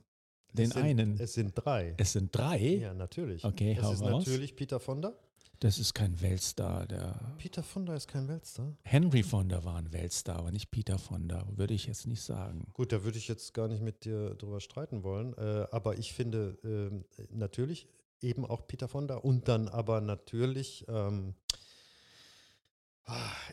Den 0.53 0.69
es 0.69 0.75
sind, 0.75 0.83
einen. 0.83 1.21
Es 1.21 1.35
sind 1.35 1.53
drei. 1.55 1.95
Es 1.99 2.13
sind 2.13 2.35
drei. 2.35 2.59
Ja, 2.59 2.95
natürlich. 2.95 3.45
Okay, 3.45 3.73
es 3.73 3.91
ist 3.91 4.03
raus. 4.03 4.27
natürlich 4.27 4.57
Peter 4.57 4.81
Fonda. 4.81 5.15
Das 5.61 5.79
ist 5.79 5.93
kein 5.93 6.21
Weltstar. 6.21 6.87
Der 6.87 7.19
Peter 7.37 7.65
Fonda 7.65 7.95
ist 7.95 8.07
kein 8.07 8.29
Weltstar. 8.29 8.77
Henry 8.85 9.25
Fonda 9.25 9.65
war 9.65 9.77
ein 9.77 9.93
Weltstar, 9.93 10.37
aber 10.37 10.53
nicht 10.53 10.71
Peter 10.71 10.99
Fonda, 10.99 11.45
würde 11.57 11.75
ich 11.75 11.87
jetzt 11.87 12.07
nicht 12.07 12.23
sagen. 12.23 12.69
Gut, 12.75 12.93
da 12.93 13.03
würde 13.03 13.19
ich 13.19 13.27
jetzt 13.27 13.55
gar 13.55 13.67
nicht 13.67 13.83
mit 13.83 14.05
dir 14.05 14.37
drüber 14.37 14.61
streiten 14.61 15.03
wollen. 15.03 15.35
Äh, 15.37 15.67
aber 15.73 15.99
ich 15.99 16.13
finde 16.13 16.59
ähm, 16.63 17.05
natürlich 17.31 17.89
eben 18.23 18.47
auch 18.47 18.69
Peter 18.69 18.87
Fonda 18.87 19.17
und 19.17 19.49
dann 19.49 19.69
aber 19.69 20.01
natürlich 20.01 20.85
ähm, 20.89 21.35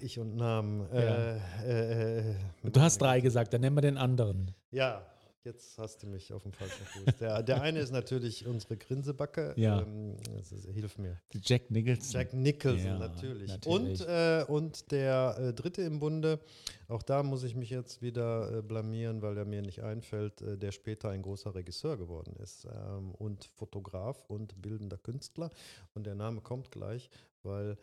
ich 0.01 0.20
und 0.20 0.36
Namen. 0.36 0.89
Äh, 0.91 1.38
äh, 1.64 2.20
äh, 2.32 2.36
Du 2.64 2.82
hast 2.82 3.01
drei 3.01 3.22
gesagt, 3.22 3.53
dann 3.53 3.62
nennen 3.62 3.76
wir 3.76 3.82
den 3.82 3.97
anderen. 3.97 4.51
Ja, 4.72 5.01
jetzt 5.43 5.78
hast 5.78 6.01
du 6.03 6.08
mich 6.08 6.34
auf 6.34 6.43
dem 6.43 6.51
falschen 6.51 6.86
Fuß. 6.86 7.18
Der, 7.20 7.43
der 7.43 7.62
eine 7.62 7.80
ist 7.80 7.91
natürlich 7.91 8.45
unsere 8.47 8.78
Grinsebacke. 8.78 9.53
Ja. 9.56 9.82
Ähm, 9.82 10.16
das 10.36 10.51
ist, 10.51 10.68
hilf 10.72 10.97
mir. 10.97 11.22
Jack 11.41 11.70
Nicholson. 11.70 12.12
Jack 12.12 12.34
Nicholson, 12.34 12.86
Ja, 12.86 12.97
natürlich. 12.97 13.49
natürlich. 13.49 14.01
Und, 14.01 14.08
äh, 14.08 14.45
und 14.47 14.91
der 14.91 15.36
äh, 15.39 15.53
dritte 15.53 15.84
im 15.84 15.99
Bunde, 15.99 16.39
auch 16.88 17.03
da 17.03 17.24
muss 17.24 17.43
ich 17.43 17.56
mich 17.56 17.70
jetzt 17.70 18.01
wieder 18.01 18.58
äh, 18.58 18.62
blamieren, 18.62 19.22
weil 19.22 19.38
er 19.38 19.45
mir 19.45 19.62
nicht 19.62 19.84
einfällt, 19.84 20.43
der 20.62 20.72
später 20.72 21.10
ein 21.10 21.22
großer 21.22 21.53
Regisseur 21.56 21.97
geworden 21.97 22.36
ist 22.41 22.66
ähm, 22.66 23.12
und 23.16 23.45
Fotograf 23.56 24.26
und 24.28 24.62
bildender 24.62 24.97
Künstler. 24.97 25.49
Und 25.93 26.06
der 26.06 26.16
Name 26.16 26.41
kommt 26.41 26.72
gleich, 26.72 27.10
weil 27.43 27.78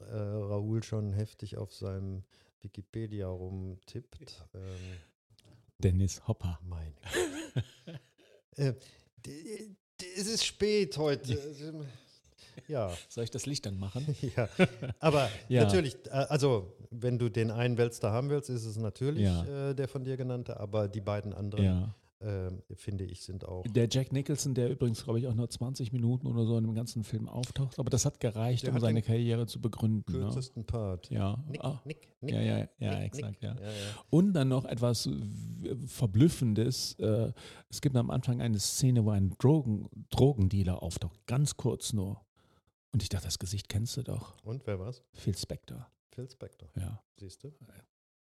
äh, 0.00 0.14
Raoul 0.14 0.82
schon 0.82 1.12
heftig 1.12 1.56
auf 1.56 1.72
seinem 1.74 2.22
Wikipedia 2.60 3.28
rumtippt. 3.28 4.46
Ähm, 4.54 4.60
Dennis 5.78 6.26
Hopper. 6.28 6.58
meine 6.62 6.94
Güte. 8.54 8.76
äh, 9.26 10.14
es 10.16 10.26
ist 10.26 10.44
spät 10.44 10.96
heute. 10.98 11.38
Ja. 12.68 12.92
Soll 13.08 13.24
ich 13.24 13.30
das 13.30 13.46
Licht 13.46 13.64
dann 13.66 13.78
machen? 13.78 14.14
Ja, 14.36 14.48
aber 15.00 15.30
Ja. 15.48 15.64
natürlich, 15.64 15.96
äh, 16.06 16.10
also 16.10 16.72
wenn 16.90 17.18
du 17.18 17.28
den 17.28 17.50
einen 17.50 17.78
Weltstar 17.78 18.12
haben 18.12 18.28
willst, 18.30 18.50
ist 18.50 18.64
es 18.64 18.76
natürlich 18.76 19.24
Ja. 19.24 19.70
äh, 19.70 19.74
der 19.74 19.88
von 19.88 20.04
dir 20.04 20.16
genannte, 20.16 20.60
aber 20.60 20.88
die 20.88 21.00
beiden 21.00 21.32
anderen, 21.32 21.64
Ja. 21.64 21.94
Äh, 22.22 22.74
finde 22.76 23.04
ich, 23.04 23.22
sind 23.22 23.44
auch. 23.46 23.64
Der 23.66 23.88
Jack 23.90 24.12
Nicholson, 24.12 24.54
der 24.54 24.70
übrigens, 24.70 25.04
glaube 25.04 25.18
ich, 25.18 25.26
auch 25.26 25.34
nur 25.34 25.48
20 25.50 25.92
Minuten 25.92 26.26
oder 26.26 26.44
so 26.46 26.56
in 26.56 26.64
dem 26.64 26.74
ganzen 26.74 27.04
Film 27.04 27.28
auftaucht, 27.28 27.78
aber 27.78 27.90
das 27.90 28.04
hat 28.04 28.20
gereicht, 28.20 28.62
Der 28.64 28.70
um 28.70 28.74
hat 28.76 28.82
seine 28.82 29.02
Karriere 29.02 29.46
zu 29.46 29.60
begründen. 29.60 30.12
Ne? 30.12 30.18
kürzesten 30.20 30.64
Part. 30.64 31.10
Ja. 31.10 31.42
Nick, 31.48 31.62
Ah. 31.64 31.80
Nick, 31.84 32.08
Nick. 32.20 32.34
Ja, 32.34 32.40
ja, 32.40 32.58
ja, 32.78 32.94
Nick, 32.98 33.04
exakt, 33.14 33.42
ja. 33.42 33.54
ja, 33.54 33.60
ja. 33.66 33.70
Und 34.10 34.32
dann 34.34 34.48
noch 34.48 34.64
etwas 34.64 35.08
Verblüffendes. 35.86 36.94
Äh, 36.98 37.32
es 37.68 37.80
gibt 37.80 37.96
am 37.96 38.10
Anfang 38.10 38.40
eine 38.40 38.58
Szene, 38.58 39.04
wo 39.04 39.10
ein 39.10 39.34
Drogen, 39.38 39.88
Drogendealer 40.10 40.82
auftaucht, 40.82 41.26
ganz 41.26 41.56
kurz 41.56 41.92
nur. 41.92 42.20
Und 42.92 43.02
ich 43.02 43.08
dachte, 43.08 43.26
das 43.26 43.38
Gesicht 43.38 43.68
kennst 43.68 43.96
du 43.96 44.02
doch. 44.02 44.34
Und 44.44 44.66
wer 44.66 44.78
war's? 44.78 45.02
Phil 45.14 45.36
Spector. 45.36 45.86
Phil 46.10 46.28
Spector, 46.30 46.68
Ja. 46.76 47.02
siehst 47.16 47.42
du? 47.42 47.52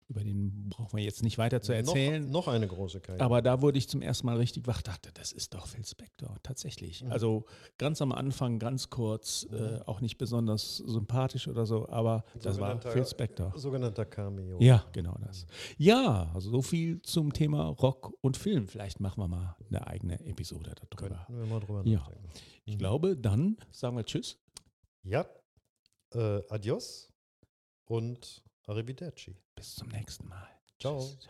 Über 0.09 0.23
den 0.23 0.69
brauchen 0.69 0.97
wir 0.97 1.03
jetzt 1.03 1.21
nicht 1.21 1.37
weiter 1.37 1.61
zu 1.61 1.71
erzählen. 1.71 2.23
Noch, 2.25 2.47
noch 2.47 2.47
eine 2.47 2.67
große 2.67 2.99
Karriere. 2.99 3.23
Aber 3.23 3.43
da 3.43 3.61
wurde 3.61 3.77
ich 3.77 3.87
zum 3.87 4.01
ersten 4.01 4.25
Mal 4.25 4.37
richtig 4.37 4.65
wach, 4.65 4.81
dachte, 4.81 5.11
das 5.13 5.31
ist 5.31 5.53
doch 5.53 5.67
Phil 5.67 5.85
Spector, 5.85 6.35
tatsächlich. 6.41 7.03
Mhm. 7.03 7.11
Also 7.11 7.45
ganz 7.77 8.01
am 8.01 8.11
Anfang, 8.11 8.57
ganz 8.57 8.89
kurz, 8.89 9.45
äh, 9.51 9.79
auch 9.85 10.01
nicht 10.01 10.17
besonders 10.17 10.77
sympathisch 10.77 11.47
oder 11.47 11.67
so, 11.67 11.87
aber 11.89 12.23
das 12.41 12.59
war 12.59 12.81
Phil 12.81 13.05
Spector. 13.05 13.53
Sogenannter 13.55 14.03
Cameo. 14.05 14.57
Ja, 14.59 14.83
genau 14.93 15.15
das. 15.23 15.45
Ja, 15.77 16.31
also 16.33 16.49
so 16.49 16.63
viel 16.63 16.99
zum 17.03 17.31
Thema 17.31 17.67
Rock 17.67 18.11
und 18.21 18.35
Film. 18.35 18.67
Vielleicht 18.67 18.99
machen 18.99 19.21
wir 19.21 19.27
mal 19.27 19.55
eine 19.69 19.85
eigene 19.85 20.19
Episode 20.25 20.73
darüber. 20.89 21.17
Könnten 21.27 21.37
wir 21.39 21.45
mal 21.45 21.59
drüber 21.59 21.83
Ja. 21.85 21.99
nachdenken. 21.99 22.29
Ich 22.65 22.73
Mhm. 22.75 22.79
glaube, 22.79 23.15
dann 23.15 23.57
sagen 23.71 23.95
wir 23.95 24.03
Tschüss. 24.05 24.39
Ja, 25.03 25.27
äh, 26.15 26.41
adios 26.49 27.13
und 27.85 28.41
arrivederci. 28.69 29.35
Bis 29.55 29.75
zum 29.75 29.89
nächsten 29.89 30.27
Mal. 30.27 30.47
Ciao. 30.79 30.99
Tschüss. 30.99 31.29